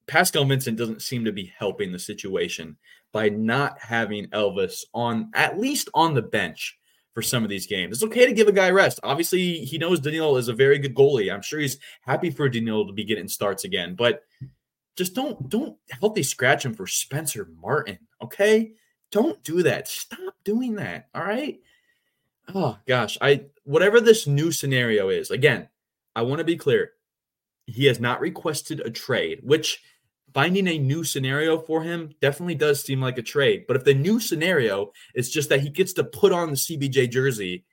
Pascal 0.07 0.45
Vincent 0.45 0.79
doesn't 0.79 1.03
seem 1.03 1.25
to 1.25 1.33
be 1.33 1.53
helping 1.59 1.91
the 1.91 1.99
situation 1.99 2.77
by 3.13 3.29
not 3.29 3.79
having 3.81 4.27
Elvis 4.29 4.85
on 4.95 5.31
at 5.35 5.59
least 5.59 5.89
on 5.95 6.15
the 6.15 6.23
bench 6.23 6.79
for 7.13 7.23
some 7.23 7.43
of 7.43 7.51
these 7.51 7.67
games. 7.67 7.97
It's 7.97 8.05
okay 8.05 8.27
to 8.27 8.33
give 8.33 8.47
a 8.47 8.53
guy 8.53 8.71
rest. 8.71 9.01
Obviously, 9.03 9.65
he 9.65 9.79
knows 9.79 10.01
Daniil 10.01 10.37
is 10.37 10.49
a 10.49 10.53
very 10.53 10.79
good 10.79 10.95
goalie. 10.95 11.33
I'm 11.33 11.43
sure 11.43 11.59
he's 11.59 11.79
happy 12.03 12.31
for 12.31 12.49
Daniil 12.49 12.87
to 12.87 12.93
be 12.93 13.05
getting 13.05 13.27
starts 13.27 13.65
again, 13.65 13.95
but 13.95 14.23
just 14.97 15.15
don't 15.15 15.49
don't 15.49 15.77
healthy 15.91 16.23
scratch 16.23 16.65
him 16.65 16.75
for 16.75 16.87
Spencer 16.87 17.49
Martin. 17.61 17.99
Okay, 18.23 18.73
don't 19.11 19.43
do 19.43 19.63
that. 19.63 19.89
Stop 19.89 20.35
doing 20.45 20.77
that. 20.77 21.09
All 21.15 21.25
right. 21.25 21.61
Oh 22.55 22.79
gosh, 22.87 23.19
I 23.21 23.47
whatever 23.65 24.01
this 24.01 24.27
new 24.27 24.53
scenario 24.53 25.09
is. 25.09 25.31
Again, 25.31 25.69
I 26.15 26.23
want 26.23 26.39
to 26.39 26.45
be 26.45 26.57
clear. 26.57 26.93
He 27.67 27.87
has 27.87 27.99
not 27.99 28.21
requested 28.21 28.81
a 28.81 28.91
trade, 28.91 29.41
which 29.43 29.83
finding 30.33 30.69
a 30.69 30.79
new 30.79 31.03
scenario 31.03 31.59
for 31.59 31.83
him 31.83 32.15
definitely 32.21 32.55
does 32.55 32.83
seem 32.83 33.01
like 33.01 33.19
a 33.19 33.23
trade. 33.23 33.65
But 33.67 33.77
if 33.77 33.85
the 33.85 33.95
new 33.95 34.21
scenario 34.21 34.93
is 35.15 35.31
just 35.31 35.49
that 35.49 35.61
he 35.61 35.71
gets 35.71 35.95
to 35.95 36.05
put 36.05 36.33
on 36.33 36.51
the 36.51 36.57
CBJ 36.57 37.11
jersey 37.11 37.65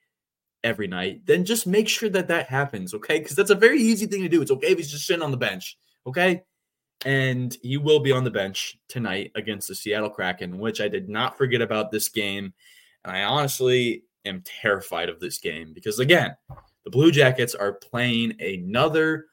every 0.63 0.87
night, 0.87 1.25
then 1.25 1.45
just 1.45 1.67
make 1.67 1.89
sure 1.89 2.09
that 2.09 2.29
that 2.29 2.47
happens, 2.47 2.93
okay? 2.93 3.19
Because 3.19 3.35
that's 3.35 3.49
a 3.49 3.55
very 3.55 3.81
easy 3.81 4.05
thing 4.05 4.21
to 4.21 4.29
do. 4.29 4.41
It's 4.41 4.49
okay 4.49 4.71
if 4.71 4.77
he's 4.77 4.91
just 4.91 5.05
sitting 5.05 5.21
on 5.21 5.31
the 5.31 5.37
bench, 5.37 5.77
okay? 6.07 6.43
And 7.05 7.57
he 7.61 7.77
will 7.77 7.99
be 7.99 8.11
on 8.11 8.23
the 8.23 8.31
bench 8.31 8.77
tonight 8.87 9.31
against 9.35 9.67
the 9.67 9.75
Seattle 9.75 10.09
Kraken, 10.09 10.57
which 10.57 10.79
I 10.79 10.87
did 10.87 11.09
not 11.09 11.37
forget 11.37 11.61
about 11.61 11.91
this 11.91 12.07
game. 12.07 12.53
And 13.03 13.15
I 13.15 13.23
honestly 13.23 14.03
am 14.25 14.41
terrified 14.45 15.09
of 15.09 15.19
this 15.19 15.37
game 15.37 15.73
because, 15.73 15.99
again, 15.99 16.35
the 16.85 16.91
Blue 16.91 17.11
Jackets 17.11 17.55
are 17.55 17.73
playing 17.73 18.39
another 18.39 19.25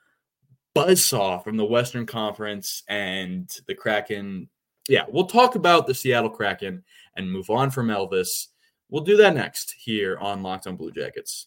buzzsaw 0.75 1.43
from 1.43 1.57
the 1.57 1.65
Western 1.65 2.07
Conference 2.07 2.83
and 2.89 3.51
the 3.67 3.75
Kraken. 3.75 4.49
Yeah, 4.89 5.05
we'll 5.09 5.27
talk 5.27 5.55
about 5.55 5.87
the 5.87 5.95
Seattle 5.95 6.31
Kraken 6.31 6.83
and 7.17 7.31
move 7.31 7.51
on 7.51 7.71
from 7.71 7.89
Elvis. 7.89 8.49
We'll 8.89 9.05
do 9.05 9.17
that 9.19 9.35
next 9.35 9.75
here 9.79 10.19
on 10.19 10.43
Locked 10.43 10.67
on 10.67 10.77
Blue 10.77 10.91
Jackets. 10.91 11.47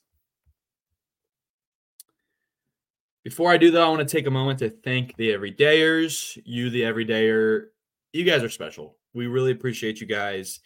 Before 3.24 3.52
I 3.52 3.58
do 3.58 3.72
that, 3.72 3.82
I 3.82 3.88
want 3.88 4.08
to 4.08 4.18
take 4.18 4.28
a 4.28 4.32
moment 4.32 4.60
to 4.60 4.70
thank 4.70 5.16
the 5.16 5.32
everydayers. 5.32 6.38
You, 6.44 6.70
the 6.70 6.82
everydayer, 6.82 7.68
you 8.12 8.26
guys 8.26 8.44
are 8.44 8.50
special. 8.50 8.98
We 9.14 9.28
really 9.28 9.52
appreciate 9.52 10.02
you 10.02 10.08
guys. 10.08 10.60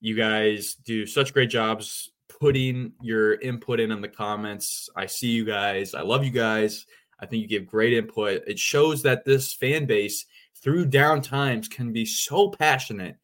You 0.00 0.16
guys 0.16 0.74
do 0.74 1.06
such 1.06 1.34
great 1.34 1.50
jobs 1.50 2.10
putting 2.40 2.92
your 3.02 3.34
input 3.34 3.78
in 3.78 3.92
in 3.92 4.00
the 4.00 4.08
comments. 4.08 4.88
I 4.96 5.04
see 5.04 5.28
you 5.28 5.44
guys. 5.44 5.94
I 5.94 6.00
love 6.00 6.24
you 6.24 6.30
guys. 6.30 6.86
I 7.20 7.26
think 7.26 7.42
you 7.42 7.48
give 7.48 7.66
great 7.66 7.92
input. 7.92 8.42
It 8.46 8.58
shows 8.58 9.02
that 9.02 9.24
this 9.24 9.52
fan 9.52 9.84
base 9.84 10.24
through 10.56 10.86
down 10.86 11.20
times 11.20 11.68
can 11.68 11.92
be 11.92 12.06
so 12.06 12.48
passionate. 12.48 13.16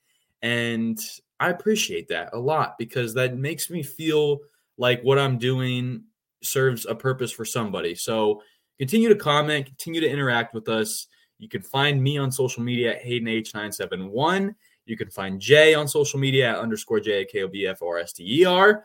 And 0.42 0.98
I 1.40 1.48
appreciate 1.50 2.09
that 2.09 2.35
a 2.35 2.38
lot 2.38 2.76
because 2.78 3.14
that 3.14 3.37
makes 3.37 3.70
me 3.70 3.83
feel 3.83 4.40
like 4.76 5.02
what 5.02 5.18
I'm 5.18 5.38
doing 5.38 6.04
serves 6.42 6.87
a 6.87 6.94
purpose 6.94 7.33
for 7.33 7.44
somebody. 7.44 7.94
So 7.94 8.42
continue 8.79 9.09
to 9.09 9.17
comment, 9.17 9.67
continue 9.67 10.01
to 10.01 10.09
interact 10.09 10.55
with 10.55 10.69
us. 10.69 11.09
You 11.38 11.49
can 11.49 11.62
find 11.62 12.03
me 12.03 12.19
on 12.19 12.33
social 12.33 12.62
media 12.62 12.95
at 12.97 13.03
Hayden 13.03 13.29
H971. 13.29 14.55
You 14.87 14.97
can 14.97 15.11
find 15.11 15.41
Jay 15.41 15.75
on 15.75 15.87
social 15.87 16.19
media 16.19 16.51
at 16.51 16.59
underscore 16.59 17.01
J 17.01 17.23
A 17.23 17.25
K 17.25 17.43
O 17.43 17.49
B 17.49 17.67
F 17.67 17.83
R 17.83 17.99
S 17.99 18.12
T 18.12 18.41
E 18.41 18.45
R. 18.45 18.85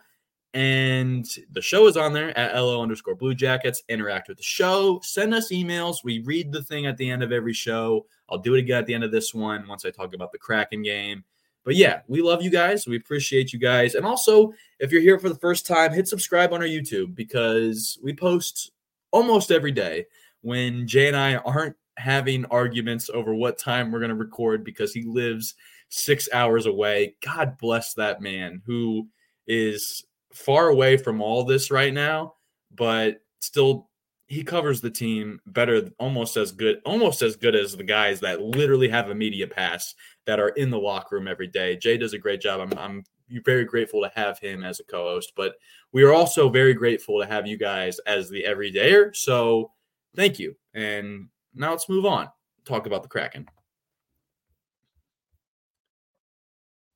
And 0.52 1.26
the 1.50 1.60
show 1.60 1.88
is 1.88 1.96
on 1.96 2.12
there 2.12 2.36
at 2.38 2.54
LO 2.54 2.80
underscore 2.80 3.16
Blue 3.16 3.34
Jackets. 3.34 3.82
Interact 3.88 4.28
with 4.28 4.36
the 4.36 4.44
show. 4.44 5.00
Send 5.02 5.34
us 5.34 5.50
emails. 5.50 6.04
We 6.04 6.20
read 6.20 6.52
the 6.52 6.62
thing 6.62 6.86
at 6.86 6.96
the 6.96 7.10
end 7.10 7.24
of 7.24 7.32
every 7.32 7.52
show. 7.52 8.06
I'll 8.30 8.38
do 8.38 8.54
it 8.54 8.60
again 8.60 8.78
at 8.78 8.86
the 8.86 8.94
end 8.94 9.02
of 9.02 9.10
this 9.10 9.34
one 9.34 9.66
once 9.66 9.84
I 9.84 9.90
talk 9.90 10.14
about 10.14 10.30
the 10.30 10.38
Kraken 10.38 10.82
game. 10.82 11.24
but 11.64 11.74
yeah, 11.74 12.02
we 12.06 12.22
love 12.22 12.40
you 12.40 12.50
guys. 12.50 12.86
We 12.86 12.96
appreciate 12.96 13.52
you 13.52 13.58
guys. 13.58 13.94
And 13.96 14.06
also, 14.06 14.52
if 14.78 14.92
you're 14.92 15.00
here 15.00 15.18
for 15.18 15.28
the 15.28 15.34
first 15.34 15.66
time, 15.66 15.92
hit 15.92 16.06
subscribe 16.06 16.52
on 16.52 16.60
our 16.60 16.68
YouTube 16.68 17.16
because 17.16 17.98
we 18.00 18.14
post 18.14 18.70
almost 19.14 19.52
every 19.52 19.72
day 19.72 20.04
when 20.42 20.86
Jay 20.86 21.06
and 21.06 21.16
I 21.16 21.36
aren't 21.36 21.76
having 21.96 22.44
arguments 22.46 23.08
over 23.08 23.32
what 23.32 23.56
time 23.56 23.90
we're 23.92 24.00
going 24.00 24.08
to 24.08 24.16
record 24.16 24.64
because 24.64 24.92
he 24.92 25.04
lives 25.04 25.54
six 25.88 26.28
hours 26.32 26.66
away. 26.66 27.14
God 27.24 27.56
bless 27.56 27.94
that 27.94 28.20
man 28.20 28.60
who 28.66 29.06
is 29.46 30.04
far 30.32 30.68
away 30.68 30.96
from 30.96 31.22
all 31.22 31.44
this 31.44 31.70
right 31.70 31.94
now, 31.94 32.34
but 32.74 33.20
still 33.40 33.88
he 34.26 34.42
covers 34.42 34.80
the 34.80 34.90
team 34.90 35.38
better, 35.46 35.88
almost 36.00 36.36
as 36.36 36.50
good, 36.50 36.80
almost 36.84 37.22
as 37.22 37.36
good 37.36 37.54
as 37.54 37.76
the 37.76 37.84
guys 37.84 38.18
that 38.20 38.42
literally 38.42 38.88
have 38.88 39.10
a 39.10 39.14
media 39.14 39.46
pass 39.46 39.94
that 40.26 40.40
are 40.40 40.48
in 40.48 40.70
the 40.70 40.78
locker 40.78 41.16
room 41.16 41.28
every 41.28 41.46
day. 41.46 41.76
Jay 41.76 41.96
does 41.96 42.14
a 42.14 42.18
great 42.18 42.40
job. 42.40 42.60
I'm, 42.60 42.76
I'm 42.78 43.04
very 43.44 43.64
grateful 43.64 44.02
to 44.02 44.12
have 44.14 44.38
him 44.38 44.64
as 44.64 44.80
a 44.80 44.84
co-host, 44.84 45.32
but 45.36 45.56
we 45.92 46.02
are 46.02 46.12
also 46.12 46.48
very 46.48 46.74
grateful 46.74 47.20
to 47.20 47.26
have 47.26 47.46
you 47.46 47.56
guys 47.56 47.98
as 48.00 48.28
the 48.28 48.44
everydayer. 48.44 49.14
So 49.14 49.72
thank 50.16 50.38
you. 50.38 50.56
And 50.74 51.28
now 51.54 51.70
let's 51.70 51.88
move 51.88 52.04
on. 52.04 52.28
Talk 52.64 52.86
about 52.86 53.02
the 53.02 53.08
Kraken. 53.08 53.46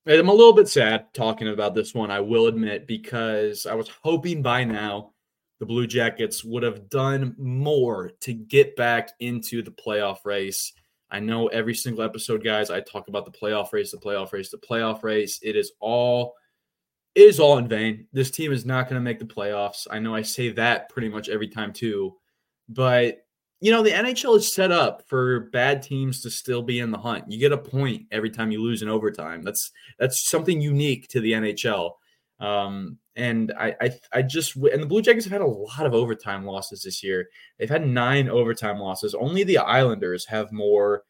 I'm 0.06 0.28
a 0.28 0.32
little 0.32 0.54
bit 0.54 0.68
sad 0.68 1.12
talking 1.12 1.48
about 1.48 1.74
this 1.74 1.94
one, 1.94 2.10
I 2.10 2.20
will 2.20 2.46
admit, 2.46 2.86
because 2.86 3.66
I 3.66 3.74
was 3.74 3.90
hoping 4.02 4.40
by 4.40 4.64
now 4.64 5.12
the 5.60 5.66
Blue 5.66 5.86
Jackets 5.86 6.42
would 6.44 6.62
have 6.62 6.88
done 6.88 7.34
more 7.36 8.12
to 8.20 8.32
get 8.32 8.74
back 8.74 9.10
into 9.20 9.60
the 9.60 9.70
playoff 9.70 10.24
race. 10.24 10.72
I 11.10 11.20
know 11.20 11.46
every 11.48 11.74
single 11.74 12.04
episode, 12.04 12.44
guys, 12.44 12.70
I 12.70 12.80
talk 12.80 13.08
about 13.08 13.24
the 13.24 13.38
playoff 13.38 13.72
race, 13.72 13.90
the 13.90 13.98
playoff 13.98 14.32
race, 14.32 14.50
the 14.50 14.58
playoff 14.58 15.02
race. 15.02 15.38
It 15.42 15.56
is 15.56 15.72
all 15.80 16.34
it 17.14 17.22
is 17.22 17.40
all 17.40 17.58
in 17.58 17.66
vain. 17.66 18.06
This 18.12 18.30
team 18.30 18.52
is 18.52 18.64
not 18.64 18.88
going 18.88 18.94
to 18.94 19.04
make 19.04 19.18
the 19.18 19.24
playoffs. 19.24 19.86
I 19.90 19.98
know 19.98 20.14
I 20.14 20.22
say 20.22 20.50
that 20.50 20.88
pretty 20.88 21.08
much 21.08 21.28
every 21.28 21.48
time 21.48 21.72
too. 21.72 22.14
But 22.68 23.24
you 23.60 23.72
know, 23.72 23.82
the 23.82 23.90
NHL 23.90 24.36
is 24.36 24.54
set 24.54 24.70
up 24.70 25.02
for 25.08 25.40
bad 25.52 25.82
teams 25.82 26.22
to 26.22 26.30
still 26.30 26.62
be 26.62 26.78
in 26.78 26.92
the 26.92 26.98
hunt. 26.98 27.24
You 27.28 27.40
get 27.40 27.50
a 27.50 27.58
point 27.58 28.06
every 28.12 28.30
time 28.30 28.52
you 28.52 28.62
lose 28.62 28.82
in 28.82 28.88
overtime. 28.88 29.42
That's 29.42 29.72
that's 29.98 30.28
something 30.28 30.60
unique 30.60 31.08
to 31.08 31.20
the 31.20 31.32
NHL. 31.32 31.92
Um, 32.38 32.98
and 33.18 33.52
I, 33.58 33.74
I, 33.80 33.90
I 34.12 34.22
just 34.22 34.56
and 34.56 34.82
the 34.82 34.86
Blue 34.86 35.02
Jackets 35.02 35.26
have 35.26 35.32
had 35.32 35.40
a 35.40 35.46
lot 35.46 35.84
of 35.84 35.94
overtime 35.94 36.44
losses 36.44 36.82
this 36.82 37.02
year. 37.02 37.28
They've 37.58 37.68
had 37.68 37.86
nine 37.86 38.28
overtime 38.28 38.78
losses. 38.78 39.14
Only 39.14 39.44
the 39.44 39.58
Islanders 39.58 40.24
have 40.26 40.52
more 40.52 41.02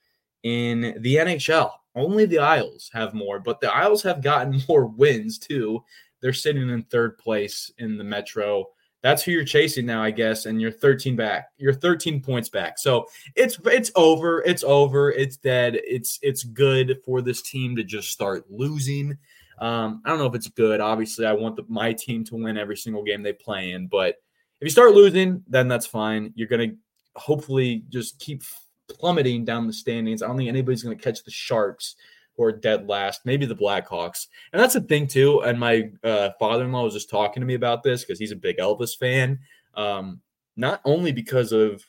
in 0.42 0.96
the 1.00 1.16
NHL. 1.16 1.70
Only 1.94 2.26
the 2.26 2.38
Isles 2.38 2.90
have 2.92 3.14
more, 3.14 3.38
but 3.38 3.60
the 3.60 3.72
Isles 3.72 4.02
have 4.02 4.22
gotten 4.22 4.60
more 4.68 4.86
wins 4.86 5.38
too. 5.38 5.84
They're 6.20 6.32
sitting 6.32 6.68
in 6.68 6.82
third 6.84 7.18
place 7.18 7.70
in 7.78 7.96
the 7.96 8.04
Metro 8.04 8.66
that's 9.02 9.22
who 9.22 9.30
you're 9.30 9.44
chasing 9.44 9.86
now, 9.86 10.02
I 10.02 10.10
guess, 10.10 10.46
and 10.46 10.60
you're 10.60 10.72
13 10.72 11.14
back. 11.14 11.50
You're 11.56 11.72
13 11.72 12.20
points 12.20 12.48
back. 12.48 12.78
So 12.78 13.06
it's 13.36 13.58
it's 13.64 13.92
over. 13.94 14.42
It's 14.42 14.64
over. 14.64 15.12
It's 15.12 15.36
dead. 15.36 15.78
It's 15.84 16.18
it's 16.22 16.42
good 16.42 16.98
for 17.04 17.22
this 17.22 17.42
team 17.42 17.76
to 17.76 17.84
just 17.84 18.10
start 18.10 18.44
losing. 18.50 19.16
Um, 19.60 20.02
I 20.04 20.10
don't 20.10 20.18
know 20.18 20.26
if 20.26 20.34
it's 20.34 20.48
good. 20.48 20.80
Obviously, 20.80 21.26
I 21.26 21.32
want 21.32 21.56
the, 21.56 21.64
my 21.68 21.92
team 21.92 22.24
to 22.24 22.36
win 22.36 22.56
every 22.56 22.76
single 22.76 23.02
game 23.02 23.22
they 23.22 23.32
play 23.32 23.72
in, 23.72 23.86
but 23.86 24.16
if 24.60 24.66
you 24.66 24.70
start 24.70 24.94
losing, 24.94 25.42
then 25.46 25.68
that's 25.68 25.86
fine. 25.86 26.32
You're 26.34 26.48
gonna 26.48 26.74
hopefully 27.16 27.84
just 27.88 28.18
keep 28.18 28.42
plummeting 28.88 29.44
down 29.44 29.66
the 29.66 29.72
standings. 29.72 30.22
I 30.22 30.26
don't 30.26 30.36
think 30.36 30.48
anybody's 30.48 30.82
gonna 30.82 30.96
catch 30.96 31.22
the 31.24 31.30
Sharks 31.30 31.96
who 32.36 32.44
are 32.44 32.52
dead 32.52 32.88
last, 32.88 33.22
maybe 33.24 33.46
the 33.46 33.56
Blackhawks. 33.56 34.28
And 34.52 34.62
that's 34.62 34.76
a 34.76 34.80
thing 34.80 35.06
too. 35.08 35.40
And 35.40 35.58
my 35.58 35.90
uh, 36.04 36.30
father-in-law 36.38 36.84
was 36.84 36.94
just 36.94 37.10
talking 37.10 37.40
to 37.40 37.46
me 37.46 37.54
about 37.54 37.82
this 37.82 38.04
because 38.04 38.18
he's 38.18 38.32
a 38.32 38.36
big 38.36 38.58
Elvis 38.58 38.96
fan. 38.96 39.40
Um, 39.74 40.20
not 40.56 40.80
only 40.84 41.12
because 41.12 41.52
of 41.52 41.84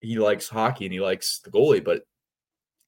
he 0.00 0.18
likes 0.18 0.48
hockey 0.48 0.86
and 0.86 0.92
he 0.92 1.00
likes 1.00 1.38
the 1.40 1.50
goalie, 1.50 1.84
but 1.84 2.04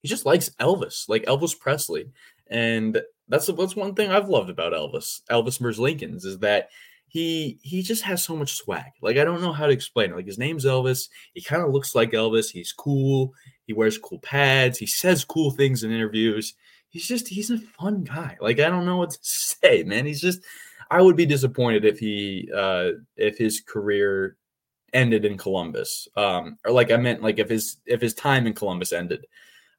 he 0.03 0.09
just 0.09 0.27
likes 0.27 0.51
Elvis, 0.61 1.09
like 1.09 1.25
Elvis 1.25 1.59
Presley. 1.59 2.11
And 2.49 3.01
that's 3.29 3.47
that's 3.47 3.77
one 3.77 3.95
thing 3.95 4.11
I've 4.11 4.29
loved 4.29 4.51
about 4.51 4.73
Elvis, 4.73 5.23
Elvis 5.31 5.61
Merzlikins, 5.61 6.25
is 6.25 6.39
that 6.41 6.69
he 7.07 7.59
he 7.63 7.83
just 7.83 8.03
has 8.03 8.25
so 8.25 8.37
much 8.37 8.55
swag. 8.55 8.93
Like 9.01 9.17
I 9.17 9.25
don't 9.25 9.43
know 9.43 9.53
how 9.53 9.67
to 9.67 9.73
explain 9.73 10.11
it. 10.11 10.17
Like 10.17 10.27
his 10.27 10.39
name's 10.39 10.65
Elvis. 10.65 11.09
He 11.33 11.41
kind 11.41 11.63
of 11.63 11.73
looks 11.73 11.95
like 11.95 12.11
Elvis. 12.11 12.51
He's 12.51 12.73
cool. 12.73 13.33
He 13.67 13.73
wears 13.73 13.99
cool 13.99 14.19
pads. 14.19 14.79
He 14.79 14.87
says 14.87 15.25
cool 15.25 15.51
things 15.51 15.85
in 15.85 15.91
interviews 15.91 16.55
he's 16.95 17.07
just 17.07 17.29
he's 17.29 17.51
a 17.51 17.59
fun 17.59 18.05
guy. 18.05 18.39
Like 18.41 18.61
I 18.61 18.71
don't 18.71 18.87
know 18.87 18.97
what 18.97 19.11
to 19.11 19.19
say, 19.21 19.83
man. 19.83 20.07
He's 20.07 20.23
just 20.23 20.41
I 20.91 21.03
would 21.03 21.17
be 21.17 21.27
disappointed 21.27 21.85
if 21.85 21.99
he 21.99 22.49
uh 22.57 22.93
if 23.17 23.37
his 23.37 23.61
career 23.61 24.37
ended 24.95 25.27
in 25.27 25.37
Columbus. 25.37 26.09
Um 26.17 26.57
or 26.65 26.73
like 26.73 26.91
I 26.91 26.97
meant 26.97 27.23
like 27.23 27.39
if 27.39 27.51
his 27.51 27.77
if 27.85 28.01
his 28.01 28.15
time 28.15 28.47
in 28.47 28.55
Columbus 28.55 28.95
ended. 28.95 29.27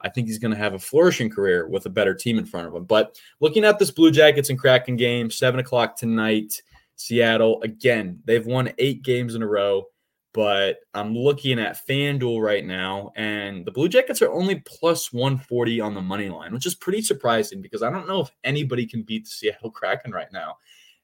I 0.01 0.10
think 0.10 0.27
he's 0.27 0.39
going 0.39 0.53
to 0.53 0.58
have 0.58 0.73
a 0.73 0.79
flourishing 0.79 1.29
career 1.29 1.67
with 1.67 1.86
a 1.86 1.89
better 1.89 2.13
team 2.13 2.38
in 2.38 2.45
front 2.45 2.67
of 2.67 2.75
him. 2.75 2.86
But 2.86 3.19
looking 3.39 3.65
at 3.65 3.79
this 3.79 3.91
Blue 3.91 4.12
Jackets 4.12 4.49
and 4.49 4.60
Kraken 4.60 4.95
game, 4.95 5.31
seven 5.31 5.60
o'clock 5.60 5.97
tonight, 5.97 6.62
Seattle 6.95 7.62
again. 7.62 8.19
They've 8.25 8.45
won 8.45 8.71
eight 8.77 9.03
games 9.03 9.36
in 9.36 9.41
a 9.41 9.47
row 9.47 9.88
but 10.36 10.79
I'm 10.93 11.15
looking 11.15 11.60
at 11.60 11.88
FanDuel 11.88 12.41
right 12.41 12.65
now, 12.65 13.13
and 13.15 13.63
the 13.63 13.71
Blue 13.71 13.88
Jackets 13.88 14.21
are 14.21 14.34
only 14.34 14.55
plus 14.65 15.13
140 15.13 15.79
on 15.79 15.93
the 15.93 16.01
money 16.01 16.27
line, 16.27 16.53
which 16.53 16.65
is 16.65 16.75
pretty 16.75 17.01
surprising 17.01 17.62
because 17.62 17.81
I 17.81 17.89
don't 17.89 18.05
know 18.05 18.19
if 18.19 18.31
anybody 18.43 18.86
can 18.86 19.03
beat 19.03 19.23
the 19.23 19.29
Seattle 19.29 19.71
Kraken 19.71 20.12
right 20.12 20.27
now. 20.34 20.58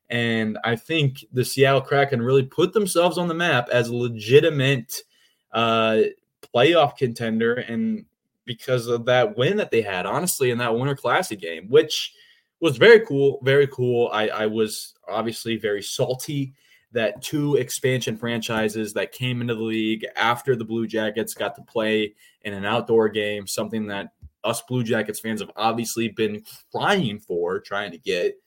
And 0.09 0.57
I 0.65 0.75
think 0.75 1.23
the 1.31 1.45
Seattle 1.45 1.79
Kraken 1.79 2.21
really 2.21 2.43
put 2.43 2.73
themselves 2.73 3.17
on 3.17 3.29
the 3.29 3.33
map 3.33 3.69
as 3.69 3.87
a 3.87 3.95
legitimate 3.95 5.01
uh, 5.53 5.99
playoff 6.53 6.97
contender, 6.97 7.53
and 7.53 8.03
because 8.51 8.87
of 8.87 9.05
that 9.05 9.37
win 9.37 9.55
that 9.55 9.71
they 9.71 9.81
had, 9.81 10.05
honestly, 10.05 10.51
in 10.51 10.57
that 10.57 10.75
Winter 10.75 10.93
Classic 10.93 11.39
game, 11.39 11.69
which 11.69 12.13
was 12.59 12.75
very 12.75 12.99
cool, 13.05 13.39
very 13.43 13.65
cool. 13.67 14.09
I, 14.11 14.27
I 14.27 14.45
was 14.45 14.93
obviously 15.07 15.55
very 15.55 15.81
salty 15.81 16.53
that 16.91 17.21
two 17.21 17.55
expansion 17.55 18.17
franchises 18.17 18.91
that 18.91 19.13
came 19.13 19.39
into 19.39 19.55
the 19.55 19.61
league 19.61 20.05
after 20.17 20.57
the 20.57 20.65
Blue 20.65 20.85
Jackets 20.85 21.33
got 21.33 21.55
to 21.55 21.61
play 21.61 22.13
in 22.41 22.53
an 22.53 22.65
outdoor 22.65 23.07
game, 23.07 23.47
something 23.47 23.87
that 23.87 24.09
us 24.43 24.61
Blue 24.63 24.83
Jackets 24.83 25.21
fans 25.21 25.39
have 25.39 25.51
obviously 25.55 26.09
been 26.09 26.43
crying 26.75 27.19
for, 27.19 27.61
trying 27.61 27.91
to 27.91 27.97
get. 27.99 28.37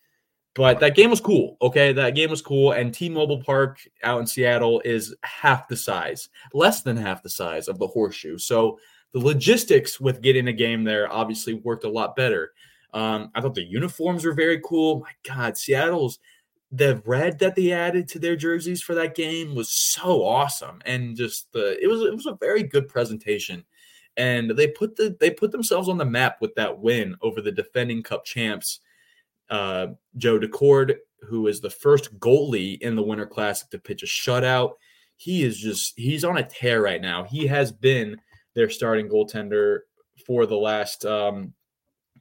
But 0.54 0.80
that 0.80 0.96
game 0.96 1.08
was 1.08 1.20
cool. 1.20 1.56
Okay. 1.62 1.94
That 1.94 2.14
game 2.14 2.28
was 2.28 2.42
cool. 2.42 2.72
And 2.72 2.92
T 2.92 3.08
Mobile 3.08 3.42
Park 3.42 3.80
out 4.02 4.20
in 4.20 4.26
Seattle 4.26 4.82
is 4.84 5.16
half 5.24 5.66
the 5.66 5.76
size, 5.78 6.28
less 6.52 6.82
than 6.82 6.98
half 6.98 7.22
the 7.22 7.30
size 7.30 7.68
of 7.68 7.78
the 7.78 7.86
horseshoe. 7.86 8.36
So 8.36 8.78
the 9.14 9.20
logistics 9.20 9.98
with 10.00 10.20
getting 10.20 10.48
a 10.48 10.52
game 10.52 10.84
there 10.84 11.10
obviously 11.10 11.54
worked 11.54 11.84
a 11.84 11.88
lot 11.88 12.16
better. 12.16 12.52
Um, 12.92 13.30
I 13.34 13.40
thought 13.40 13.54
the 13.54 13.64
uniforms 13.64 14.24
were 14.24 14.34
very 14.34 14.60
cool. 14.60 15.00
My 15.00 15.12
God, 15.26 15.56
Seattle's 15.56 16.18
the 16.72 17.00
red 17.06 17.38
that 17.38 17.54
they 17.54 17.70
added 17.70 18.08
to 18.08 18.18
their 18.18 18.34
jerseys 18.34 18.82
for 18.82 18.96
that 18.96 19.14
game 19.14 19.54
was 19.54 19.70
so 19.70 20.24
awesome 20.24 20.80
and 20.84 21.16
just 21.16 21.52
the 21.52 21.80
it 21.80 21.86
was 21.86 22.02
it 22.02 22.12
was 22.12 22.26
a 22.26 22.36
very 22.40 22.64
good 22.64 22.88
presentation 22.88 23.64
and 24.16 24.50
they 24.50 24.66
put 24.66 24.96
the 24.96 25.16
they 25.20 25.30
put 25.30 25.52
themselves 25.52 25.88
on 25.88 25.98
the 25.98 26.04
map 26.04 26.38
with 26.40 26.52
that 26.56 26.76
win 26.76 27.14
over 27.22 27.40
the 27.40 27.52
defending 27.52 28.02
cup 28.02 28.24
champs 28.24 28.80
uh, 29.50 29.86
joe 30.16 30.38
Daccord, 30.38 30.96
who 31.22 31.46
is 31.46 31.60
the 31.60 31.70
first 31.70 32.18
goalie 32.18 32.80
in 32.80 32.96
the 32.96 33.02
winter 33.02 33.26
classic 33.26 33.70
to 33.70 33.78
pitch 33.78 34.02
a 34.02 34.06
shutout 34.06 34.72
he 35.16 35.44
is 35.44 35.56
just 35.58 35.92
he's 35.96 36.24
on 36.24 36.38
a 36.38 36.42
tear 36.42 36.82
right 36.82 37.02
now 37.02 37.22
he 37.22 37.46
has 37.46 37.70
been 37.70 38.18
their 38.54 38.70
starting 38.70 39.08
goaltender 39.08 39.80
for 40.26 40.46
the 40.46 40.56
last 40.56 41.04
um, 41.04 41.52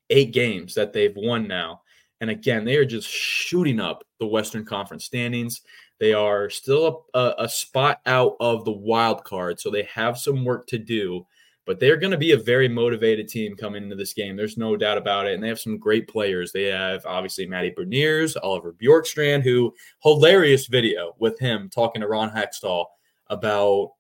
eight 0.09 0.33
games 0.33 0.73
that 0.73 0.93
they've 0.93 1.15
won 1.15 1.47
now 1.47 1.81
and 2.23 2.29
again, 2.29 2.63
they 2.63 2.77
are 2.77 2.85
just 2.85 3.09
shooting 3.09 3.81
up 3.81 4.05
the 4.17 4.25
Western 4.25 4.63
Conference 4.63 5.03
standings. 5.03 5.59
They 5.99 6.13
are 6.13 6.49
still 6.49 7.07
a, 7.13 7.33
a 7.39 7.49
spot 7.49 7.99
out 8.05 8.37
of 8.39 8.63
the 8.63 8.71
wild 8.71 9.25
card, 9.25 9.59
so 9.59 9.69
they 9.69 9.83
have 9.93 10.17
some 10.17 10.45
work 10.45 10.65
to 10.67 10.77
do. 10.77 11.27
But 11.65 11.81
they're 11.81 11.97
going 11.97 12.11
to 12.11 12.17
be 12.17 12.31
a 12.31 12.37
very 12.37 12.69
motivated 12.69 13.27
team 13.27 13.57
coming 13.57 13.83
into 13.83 13.97
this 13.97 14.13
game. 14.13 14.37
There's 14.37 14.57
no 14.57 14.77
doubt 14.77 14.97
about 14.97 15.27
it. 15.27 15.33
And 15.33 15.43
they 15.43 15.49
have 15.49 15.59
some 15.59 15.77
great 15.77 16.07
players. 16.07 16.53
They 16.53 16.67
have 16.67 17.05
obviously 17.05 17.45
Matty 17.45 17.71
Beniers, 17.77 18.37
Oliver 18.41 18.71
Bjorkstrand, 18.71 19.43
who 19.43 19.73
hilarious 20.01 20.67
video 20.67 21.15
with 21.19 21.37
him 21.39 21.69
talking 21.69 22.01
to 22.01 22.07
Ron 22.07 22.31
Hextall 22.31 22.85
about 23.27 23.91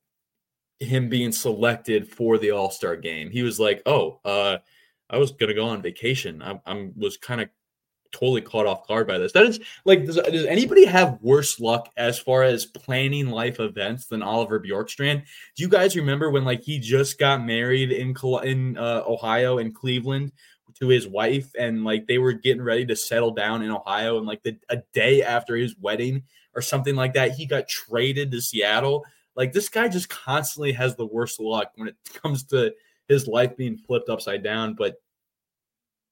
him 0.83 1.09
being 1.09 1.31
selected 1.31 2.07
for 2.09 2.37
the 2.37 2.51
All 2.51 2.71
Star 2.71 2.95
game. 2.95 3.29
He 3.29 3.43
was 3.43 3.59
like, 3.59 3.81
"Oh, 3.85 4.19
uh, 4.25 4.57
I 5.09 5.17
was 5.17 5.31
gonna 5.31 5.53
go 5.53 5.67
on 5.67 5.81
vacation. 5.81 6.41
I, 6.41 6.59
I 6.65 6.89
was 6.95 7.17
kind 7.17 7.41
of 7.41 7.49
totally 8.13 8.41
caught 8.41 8.67
off 8.67 8.87
guard 8.87 9.07
by 9.07 9.17
this. 9.17 9.33
That 9.33 9.45
is 9.45 9.59
like, 9.85 10.05
does, 10.05 10.15
does 10.15 10.45
anybody 10.45 10.85
have 10.85 11.17
worse 11.21 11.59
luck 11.59 11.89
as 11.97 12.17
far 12.19 12.43
as 12.43 12.65
planning 12.65 13.27
life 13.27 13.59
events 13.59 14.05
than 14.05 14.21
Oliver 14.21 14.59
Bjorkstrand? 14.59 15.23
Do 15.55 15.63
you 15.63 15.67
guys 15.67 15.97
remember 15.97 16.29
when 16.29 16.45
like 16.45 16.63
he 16.63 16.79
just 16.79 17.19
got 17.19 17.43
married 17.43 17.91
in 17.91 18.15
in 18.43 18.77
uh, 18.77 19.03
Ohio 19.05 19.57
in 19.57 19.73
Cleveland 19.73 20.31
to 20.79 20.87
his 20.87 21.07
wife 21.07 21.51
and 21.59 21.83
like 21.83 22.07
they 22.07 22.17
were 22.17 22.33
getting 22.33 22.61
ready 22.61 22.85
to 22.85 22.95
settle 22.95 23.31
down 23.31 23.61
in 23.61 23.71
Ohio 23.71 24.17
and 24.17 24.25
like 24.25 24.41
the, 24.43 24.57
a 24.69 24.77
day 24.93 25.21
after 25.21 25.55
his 25.55 25.75
wedding 25.79 26.23
or 26.55 26.61
something 26.61 26.95
like 26.95 27.13
that 27.13 27.31
he 27.31 27.45
got 27.45 27.67
traded 27.67 28.31
to 28.31 28.41
Seattle 28.41 29.03
like 29.35 29.51
this 29.51 29.69
guy 29.69 29.87
just 29.87 30.09
constantly 30.09 30.71
has 30.71 30.95
the 30.95 31.05
worst 31.05 31.39
luck 31.39 31.71
when 31.75 31.87
it 31.87 31.95
comes 32.21 32.43
to 32.45 32.73
his 33.07 33.27
life 33.27 33.55
being 33.57 33.77
flipped 33.77 34.09
upside 34.09 34.43
down 34.43 34.73
but 34.73 34.95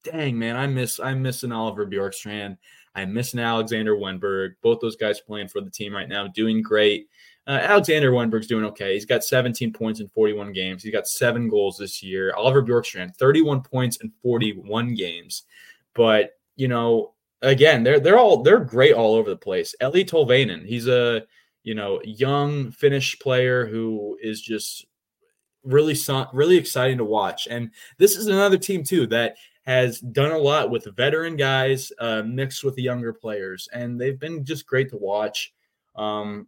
dang 0.03 0.37
man 0.37 0.55
I 0.55 0.67
miss 0.67 0.99
I 0.99 1.13
miss 1.13 1.43
an 1.43 1.51
Oliver 1.51 1.85
Bjorkstrand 1.85 2.57
I 2.93 3.05
miss 3.05 3.33
an 3.33 3.39
Alexander 3.39 3.95
Wennberg 3.95 4.53
both 4.61 4.79
those 4.81 4.95
guys 4.95 5.21
playing 5.21 5.47
for 5.47 5.61
the 5.61 5.69
team 5.69 5.93
right 5.93 6.09
now 6.09 6.27
doing 6.27 6.61
great 6.61 7.07
uh, 7.47 7.59
Alexander 7.63 8.11
Wennberg's 8.11 8.47
doing 8.47 8.65
okay. 8.65 8.93
He's 8.93 9.05
got 9.05 9.23
17 9.23 9.73
points 9.73 9.99
in 9.99 10.07
41 10.09 10.53
games. 10.53 10.83
He's 10.83 10.93
got 10.93 11.07
seven 11.07 11.49
goals 11.49 11.77
this 11.77 12.03
year. 12.03 12.33
Oliver 12.35 12.63
Bjorkstrand, 12.63 13.15
31 13.15 13.63
points 13.63 13.97
in 13.97 14.11
41 14.21 14.93
games. 14.93 15.43
But 15.95 16.31
you 16.55 16.67
know, 16.67 17.13
again, 17.41 17.83
they're 17.83 17.99
they're 17.99 18.19
all 18.19 18.43
they're 18.43 18.59
great 18.59 18.93
all 18.93 19.15
over 19.15 19.29
the 19.29 19.37
place. 19.37 19.73
Eeli 19.81 20.07
Tolvanen, 20.07 20.65
he's 20.65 20.87
a 20.87 21.23
you 21.63 21.75
know 21.75 22.01
young 22.03 22.71
Finnish 22.71 23.19
player 23.19 23.65
who 23.65 24.17
is 24.21 24.41
just 24.41 24.85
really 25.63 25.95
really 26.33 26.57
exciting 26.57 26.97
to 26.97 27.05
watch. 27.05 27.47
And 27.49 27.71
this 27.97 28.15
is 28.15 28.27
another 28.27 28.57
team 28.57 28.83
too 28.83 29.07
that 29.07 29.35
has 29.63 29.99
done 29.99 30.31
a 30.31 30.37
lot 30.37 30.71
with 30.71 30.95
veteran 30.95 31.35
guys 31.35 31.91
uh, 31.99 32.23
mixed 32.23 32.63
with 32.63 32.75
the 32.75 32.81
younger 32.81 33.13
players, 33.13 33.69
and 33.73 33.99
they've 33.99 34.19
been 34.19 34.43
just 34.43 34.65
great 34.65 34.89
to 34.89 34.97
watch. 34.97 35.53
Um, 35.95 36.47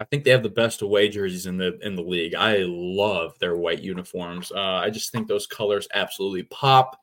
I 0.00 0.04
think 0.04 0.24
they 0.24 0.30
have 0.30 0.42
the 0.42 0.48
best 0.48 0.82
away 0.82 1.08
jerseys 1.08 1.46
in 1.46 1.56
the 1.56 1.78
in 1.80 1.94
the 1.94 2.02
league. 2.02 2.34
I 2.34 2.64
love 2.66 3.38
their 3.38 3.56
white 3.56 3.80
uniforms. 3.82 4.50
Uh, 4.50 4.60
I 4.60 4.90
just 4.90 5.12
think 5.12 5.28
those 5.28 5.46
colors 5.46 5.88
absolutely 5.94 6.44
pop, 6.44 6.98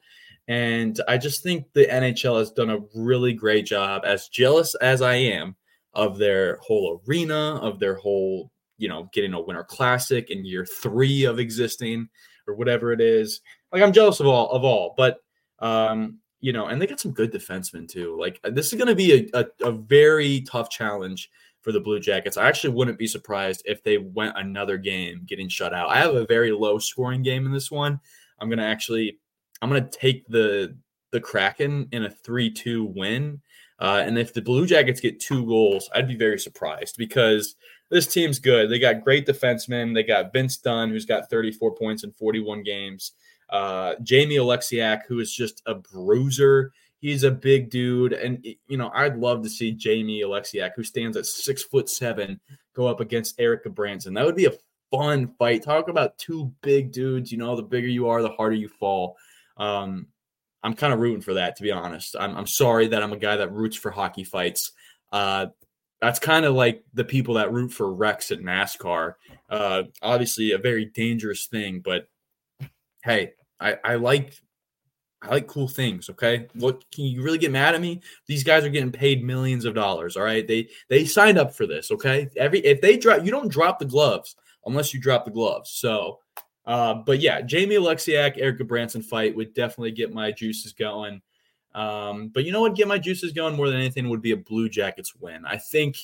and 0.47 0.99
I 1.07 1.17
just 1.17 1.43
think 1.43 1.71
the 1.73 1.85
NHL 1.85 2.39
has 2.39 2.51
done 2.51 2.71
a 2.71 2.79
really 2.95 3.33
great 3.33 3.65
job. 3.65 4.03
As 4.05 4.29
jealous 4.29 4.73
as 4.75 5.01
I 5.01 5.15
am 5.15 5.55
of 5.93 6.17
their 6.17 6.57
whole 6.61 7.01
arena, 7.07 7.55
of 7.61 7.79
their 7.79 7.95
whole 7.95 8.51
you 8.77 8.87
know 8.87 9.09
getting 9.13 9.33
a 9.33 9.41
Winter 9.41 9.63
Classic 9.63 10.29
in 10.29 10.45
year 10.45 10.65
three 10.65 11.25
of 11.25 11.39
existing 11.39 12.09
or 12.47 12.55
whatever 12.55 12.91
it 12.91 13.01
is. 13.01 13.41
Like 13.71 13.81
I'm 13.81 13.93
jealous 13.93 14.19
of 14.19 14.27
all 14.27 14.49
of 14.51 14.63
all, 14.63 14.93
but 14.97 15.17
um, 15.59 16.19
you 16.41 16.51
know, 16.51 16.67
and 16.67 16.81
they 16.81 16.87
got 16.87 16.99
some 16.99 17.13
good 17.13 17.31
defensemen 17.31 17.87
too. 17.87 18.17
Like 18.19 18.39
this 18.43 18.67
is 18.67 18.77
going 18.77 18.89
to 18.89 18.95
be 18.95 19.29
a, 19.33 19.39
a, 19.39 19.69
a 19.69 19.71
very 19.71 20.41
tough 20.41 20.69
challenge 20.69 21.29
for 21.61 21.71
the 21.71 21.79
Blue 21.79 21.99
Jackets. 22.01 22.35
I 22.35 22.47
actually 22.47 22.73
wouldn't 22.73 22.99
be 22.99 23.07
surprised 23.07 23.63
if 23.65 23.81
they 23.83 23.97
went 23.97 24.37
another 24.37 24.77
game 24.77 25.23
getting 25.25 25.47
shut 25.47 25.73
out. 25.73 25.89
I 25.89 25.99
have 25.99 26.15
a 26.15 26.25
very 26.25 26.51
low 26.51 26.79
scoring 26.79 27.23
game 27.23 27.45
in 27.45 27.53
this 27.53 27.71
one. 27.71 27.99
I'm 28.39 28.49
gonna 28.49 28.65
actually 28.65 29.19
I'm 29.61 29.69
gonna 29.69 29.89
take 29.89 30.27
the 30.27 30.75
the 31.11 31.21
Kraken 31.21 31.87
in 31.93 32.03
a 32.03 32.09
three 32.09 32.51
two 32.51 32.91
win. 32.93 33.41
Uh, 33.83 34.01
and 34.05 34.17
if 34.17 34.33
the 34.33 34.41
Blue 34.41 34.65
Jackets 34.65 35.01
get 35.01 35.19
two 35.19 35.45
goals, 35.45 35.89
I'd 35.93 36.07
be 36.07 36.15
very 36.15 36.39
surprised 36.39 36.95
because 36.97 37.55
this 37.91 38.07
team's 38.07 38.39
good. 38.39 38.69
They 38.69 38.79
got 38.79 39.03
great 39.03 39.27
defensemen. 39.27 39.93
They 39.93 40.03
got 40.03 40.31
Vince 40.31 40.55
Dunn, 40.55 40.89
who's 40.89 41.05
got 41.05 41.29
34 41.29 41.75
points 41.75 42.05
in 42.05 42.13
41 42.13 42.63
games. 42.63 43.11
Uh, 43.49 43.95
Jamie 44.01 44.37
Oleksiak, 44.37 45.01
who 45.05 45.19
is 45.19 45.35
just 45.35 45.61
a 45.65 45.75
bruiser. 45.75 46.71
He's 46.99 47.23
a 47.23 47.31
big 47.31 47.69
dude, 47.69 48.13
and 48.13 48.45
you 48.67 48.77
know 48.77 48.89
I'd 48.95 49.17
love 49.17 49.43
to 49.43 49.49
see 49.49 49.73
Jamie 49.73 50.23
Oleksiak, 50.23 50.71
who 50.77 50.83
stands 50.85 51.17
at 51.17 51.25
six 51.25 51.61
foot 51.61 51.89
seven, 51.89 52.39
go 52.73 52.87
up 52.87 53.01
against 53.01 53.37
Erik 53.37 53.65
Gudbranson. 53.65 54.15
That 54.15 54.25
would 54.25 54.37
be 54.37 54.45
a 54.45 54.53
fun 54.91 55.33
fight. 55.37 55.63
Talk 55.63 55.89
about 55.89 56.17
two 56.17 56.53
big 56.61 56.93
dudes. 56.93 57.33
You 57.33 57.37
know, 57.37 57.57
the 57.57 57.63
bigger 57.63 57.89
you 57.89 58.07
are, 58.07 58.21
the 58.21 58.29
harder 58.29 58.55
you 58.55 58.69
fall. 58.69 59.17
Um, 59.57 60.07
I'm 60.63 60.73
kind 60.73 60.93
of 60.93 60.99
rooting 60.99 61.21
for 61.21 61.33
that, 61.35 61.55
to 61.57 61.63
be 61.63 61.71
honest. 61.71 62.15
I'm, 62.17 62.35
I'm 62.35 62.47
sorry 62.47 62.87
that 62.87 63.03
I'm 63.03 63.13
a 63.13 63.17
guy 63.17 63.35
that 63.35 63.51
roots 63.51 63.75
for 63.75 63.91
hockey 63.91 64.23
fights. 64.23 64.71
Uh, 65.11 65.47
that's 66.01 66.19
kind 66.19 66.45
of 66.45 66.55
like 66.55 66.83
the 66.93 67.03
people 67.05 67.35
that 67.35 67.53
root 67.53 67.71
for 67.71 67.93
wrecks 67.93 68.31
at 68.31 68.39
NASCAR. 68.39 69.13
Uh, 69.49 69.83
obviously, 70.01 70.51
a 70.51 70.57
very 70.57 70.85
dangerous 70.85 71.47
thing, 71.47 71.81
but 71.83 72.07
hey, 73.03 73.33
I, 73.59 73.77
I 73.83 73.95
like 73.95 74.33
I 75.21 75.29
like 75.29 75.47
cool 75.47 75.69
things. 75.69 76.09
Okay, 76.09 76.47
what 76.55 76.83
can 76.91 77.05
you 77.05 77.23
really 77.23 77.37
get 77.37 77.51
mad 77.51 77.75
at 77.75 77.81
me? 77.81 78.01
These 78.27 78.43
guys 78.43 78.65
are 78.65 78.69
getting 78.69 78.91
paid 78.91 79.23
millions 79.23 79.63
of 79.63 79.73
dollars. 79.73 80.17
All 80.17 80.23
right, 80.23 80.45
they 80.45 80.67
they 80.89 81.05
signed 81.05 81.37
up 81.37 81.55
for 81.55 81.65
this. 81.65 81.91
Okay, 81.91 82.27
every 82.35 82.59
if 82.59 82.81
they 82.81 82.97
drop, 82.97 83.23
you 83.23 83.31
don't 83.31 83.47
drop 83.47 83.79
the 83.79 83.85
gloves 83.85 84.35
unless 84.65 84.93
you 84.93 84.99
drop 84.99 85.23
the 85.23 85.31
gloves. 85.31 85.69
So, 85.71 86.19
uh, 86.65 86.95
but 86.95 87.19
yeah, 87.19 87.41
Jamie 87.41 87.75
Oleksiak, 87.75 88.35
Erik 88.37 88.59
Gudbranson 88.59 89.03
fight 89.03 89.35
would 89.35 89.53
definitely 89.53 89.91
get 89.91 90.13
my 90.13 90.31
juices 90.31 90.73
going. 90.73 91.21
Um, 91.75 92.29
but 92.29 92.45
you 92.45 92.51
know 92.51 92.61
what? 92.61 92.75
Get 92.75 92.87
my 92.87 92.99
juices 92.99 93.31
going 93.33 93.55
more 93.55 93.69
than 93.69 93.79
anything 93.79 94.09
would 94.09 94.21
be 94.21 94.31
a 94.31 94.37
Blue 94.37 94.69
Jackets 94.69 95.15
win. 95.15 95.45
I 95.45 95.57
think 95.57 95.97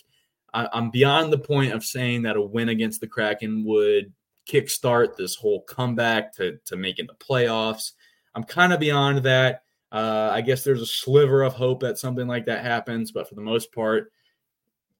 I, 0.54 0.68
I'm 0.74 0.90
beyond 0.90 1.32
the 1.32 1.38
point 1.38 1.74
of 1.74 1.84
saying 1.84 2.24
that 2.24 2.36
a 2.36 2.42
win 2.42 2.70
against 2.70 3.02
the 3.02 3.08
Kraken 3.08 3.64
would 3.66 4.12
kickstart 4.48 5.16
this 5.16 5.36
whole 5.36 5.62
comeback 5.62 6.34
to 6.36 6.58
to 6.66 6.76
making 6.76 7.08
the 7.08 7.14
playoffs. 7.14 7.94
I'm 8.36 8.44
kind 8.44 8.74
of 8.74 8.80
beyond 8.80 9.20
that. 9.24 9.64
Uh, 9.92 10.30
I 10.32 10.42
guess 10.42 10.64
there's 10.64 10.82
a 10.82 10.88
sliver 10.88 11.44
of 11.44 11.54
hope 11.54 11.80
that 11.82 11.98
something 11.98 12.28
like 12.28 12.46
that 12.46 12.64
happens, 12.64 13.12
but 13.12 13.28
for 13.28 13.36
the 13.36 13.42
most 13.42 13.72
part, 13.74 14.12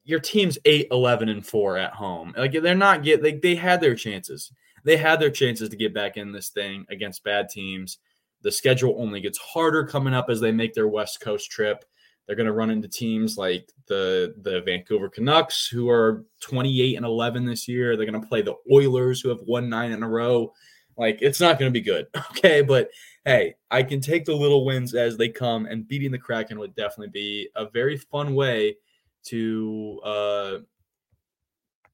your 0.04 0.20
team's 0.20 0.58
8 0.66 0.88
11 0.92 1.30
and 1.30 1.46
4 1.46 1.78
at 1.78 1.94
home. 1.94 2.34
Like 2.36 2.54
they're 2.54 2.76
not 2.76 3.04
get 3.04 3.24
like 3.24 3.42
they 3.42 3.56
had 3.56 3.82
their 3.82 3.96
chances. 3.96 4.52
They 4.84 4.98
had 4.98 5.20
their 5.20 5.32
chances 5.32 5.70
to 5.70 5.76
get 5.76 5.94
back 5.94 6.18
in 6.18 6.32
this 6.32 6.50
thing 6.50 6.86
against 6.90 7.24
bad 7.24 7.50
teams. 7.50 8.00
The 8.42 8.52
schedule 8.52 8.96
only 8.98 9.22
gets 9.22 9.38
harder 9.38 9.86
coming 9.86 10.14
up 10.14 10.30
as 10.30 10.40
they 10.40 10.52
make 10.52 10.74
their 10.74 10.88
West 10.88 11.20
Coast 11.20 11.52
trip. 11.52 11.84
They're 12.26 12.36
going 12.36 12.46
to 12.46 12.54
run 12.54 12.70
into 12.70 12.88
teams 12.88 13.38
like 13.38 13.72
the 13.88 14.36
the 14.44 14.62
Vancouver 14.62 15.10
Canucks, 15.10 15.68
who 15.68 15.90
are 15.90 16.26
28 16.42 16.96
and 16.96 17.06
11 17.06 17.46
this 17.46 17.68
year. 17.68 17.98
They're 17.98 18.06
going 18.06 18.22
to 18.22 18.28
play 18.28 18.44
the 18.44 18.56
Oilers, 18.72 19.20
who 19.20 19.30
have 19.30 19.42
won 19.48 19.68
nine 19.68 19.92
in 19.92 20.04
a 20.04 20.08
row. 20.08 20.54
Like 20.96 21.20
it's 21.22 21.40
not 21.40 21.58
going 21.58 21.72
to 21.72 21.80
be 21.80 21.84
good. 21.84 22.08
Okay, 22.32 22.62
but 22.62 22.90
hey, 23.26 23.56
I 23.72 23.84
can 23.84 24.00
take 24.00 24.24
the 24.26 24.36
little 24.36 24.64
wins 24.64 24.94
as 24.94 25.18
they 25.18 25.28
come, 25.28 25.66
and 25.66 25.88
beating 25.88 26.12
the 26.12 26.18
Kraken 26.18 26.60
would 26.60 26.76
definitely 26.76 27.10
be 27.10 27.50
a 27.56 27.70
very 27.70 27.98
fun 27.98 28.34
way 28.34 28.78
to, 29.26 30.00
uh, 30.06 30.58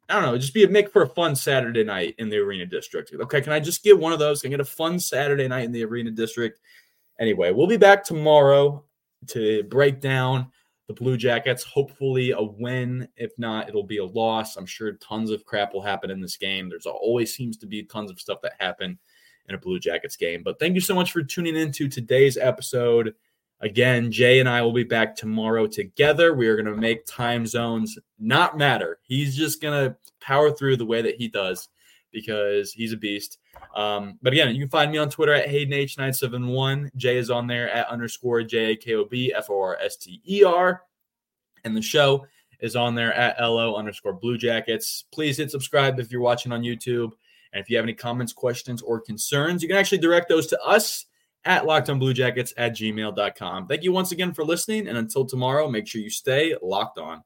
I 0.07 0.13
don't 0.13 0.23
know, 0.23 0.37
just 0.37 0.53
be 0.53 0.63
a 0.63 0.69
make 0.69 0.91
for 0.91 1.01
a 1.01 1.09
fun 1.09 1.35
Saturday 1.35 1.83
night 1.83 2.15
in 2.19 2.29
the 2.29 2.37
Arena 2.37 2.65
District. 2.65 3.11
Okay, 3.13 3.41
can 3.41 3.53
I 3.53 3.59
just 3.59 3.83
get 3.83 3.99
one 3.99 4.13
of 4.13 4.19
those? 4.19 4.41
Can 4.41 4.49
I 4.49 4.51
get 4.51 4.59
a 4.59 4.65
fun 4.65 4.99
Saturday 4.99 5.47
night 5.47 5.65
in 5.65 5.71
the 5.71 5.83
Arena 5.83 6.11
District? 6.11 6.59
Anyway, 7.19 7.51
we'll 7.51 7.67
be 7.67 7.77
back 7.77 8.03
tomorrow 8.03 8.83
to 9.27 9.63
break 9.63 10.01
down 10.01 10.51
the 10.87 10.93
Blue 10.93 11.17
Jackets. 11.17 11.63
Hopefully, 11.63 12.31
a 12.31 12.41
win. 12.41 13.07
If 13.15 13.31
not, 13.39 13.67
it'll 13.67 13.83
be 13.83 13.97
a 13.97 14.05
loss. 14.05 14.57
I'm 14.57 14.67
sure 14.67 14.93
tons 14.93 15.31
of 15.31 15.45
crap 15.45 15.73
will 15.73 15.81
happen 15.81 16.11
in 16.11 16.21
this 16.21 16.37
game. 16.37 16.69
There's 16.69 16.85
always 16.85 17.33
seems 17.33 17.57
to 17.57 17.65
be 17.65 17.83
tons 17.83 18.11
of 18.11 18.19
stuff 18.19 18.41
that 18.43 18.53
happen 18.59 18.99
in 19.49 19.55
a 19.55 19.57
Blue 19.57 19.79
Jackets 19.79 20.15
game. 20.15 20.43
But 20.43 20.59
thank 20.59 20.75
you 20.75 20.81
so 20.81 20.93
much 20.93 21.11
for 21.11 21.23
tuning 21.23 21.55
in 21.55 21.71
to 21.73 21.87
today's 21.87 22.37
episode. 22.37 23.15
Again, 23.61 24.11
Jay 24.11 24.39
and 24.39 24.49
I 24.49 24.61
will 24.61 24.73
be 24.73 24.83
back 24.83 25.15
tomorrow 25.15 25.65
together. 25.65 26.33
We 26.33 26.47
are 26.47 26.55
going 26.55 26.73
to 26.73 26.79
make 26.79 27.05
time 27.05 27.45
zones 27.45 27.97
not 28.19 28.57
matter. 28.57 28.99
He's 29.03 29.35
just 29.35 29.61
going 29.61 29.89
to 29.89 29.95
power 30.19 30.51
through 30.51 30.77
the 30.77 30.85
way 30.85 31.01
that 31.01 31.15
he 31.15 31.27
does 31.27 31.69
because 32.11 32.73
he's 32.73 32.93
a 32.93 32.97
beast. 32.97 33.39
Um, 33.75 34.19
but 34.21 34.33
again, 34.33 34.53
you 34.55 34.61
can 34.61 34.69
find 34.69 34.91
me 34.91 34.97
on 34.97 35.09
Twitter 35.09 35.33
at 35.33 35.47
HaydenH971. 35.47 36.95
Jay 36.95 37.17
is 37.17 37.29
on 37.29 37.47
there 37.47 37.69
at 37.69 37.87
underscore 37.87 38.43
J 38.43 38.71
A 38.71 38.75
K 38.75 38.95
O 38.95 39.05
B 39.05 39.33
F 39.33 39.49
O 39.49 39.61
R 39.61 39.77
S 39.81 39.97
T 39.97 40.21
E 40.27 40.43
R. 40.43 40.81
And 41.63 41.75
the 41.75 41.81
show 41.81 42.25
is 42.59 42.75
on 42.75 42.95
there 42.95 43.13
at 43.13 43.39
LO 43.39 43.75
underscore 43.75 44.13
Blue 44.13 44.37
Jackets. 44.37 45.05
Please 45.11 45.37
hit 45.37 45.51
subscribe 45.51 45.99
if 45.99 46.11
you're 46.11 46.21
watching 46.21 46.51
on 46.51 46.61
YouTube. 46.61 47.11
And 47.53 47.61
if 47.61 47.69
you 47.69 47.77
have 47.77 47.85
any 47.85 47.93
comments, 47.93 48.33
questions, 48.33 48.81
or 48.81 48.99
concerns, 48.99 49.61
you 49.61 49.69
can 49.69 49.77
actually 49.77 49.97
direct 49.99 50.29
those 50.29 50.47
to 50.47 50.61
us 50.61 51.05
at 51.45 51.63
lockedonbluejackets 51.63 52.53
at 52.57 52.75
gmail.com. 52.75 53.67
Thank 53.67 53.83
you 53.83 53.91
once 53.91 54.11
again 54.11 54.33
for 54.33 54.43
listening. 54.43 54.87
And 54.87 54.97
until 54.97 55.25
tomorrow, 55.25 55.69
make 55.69 55.87
sure 55.87 56.01
you 56.01 56.09
stay 56.09 56.55
locked 56.61 56.97
on. 56.97 57.23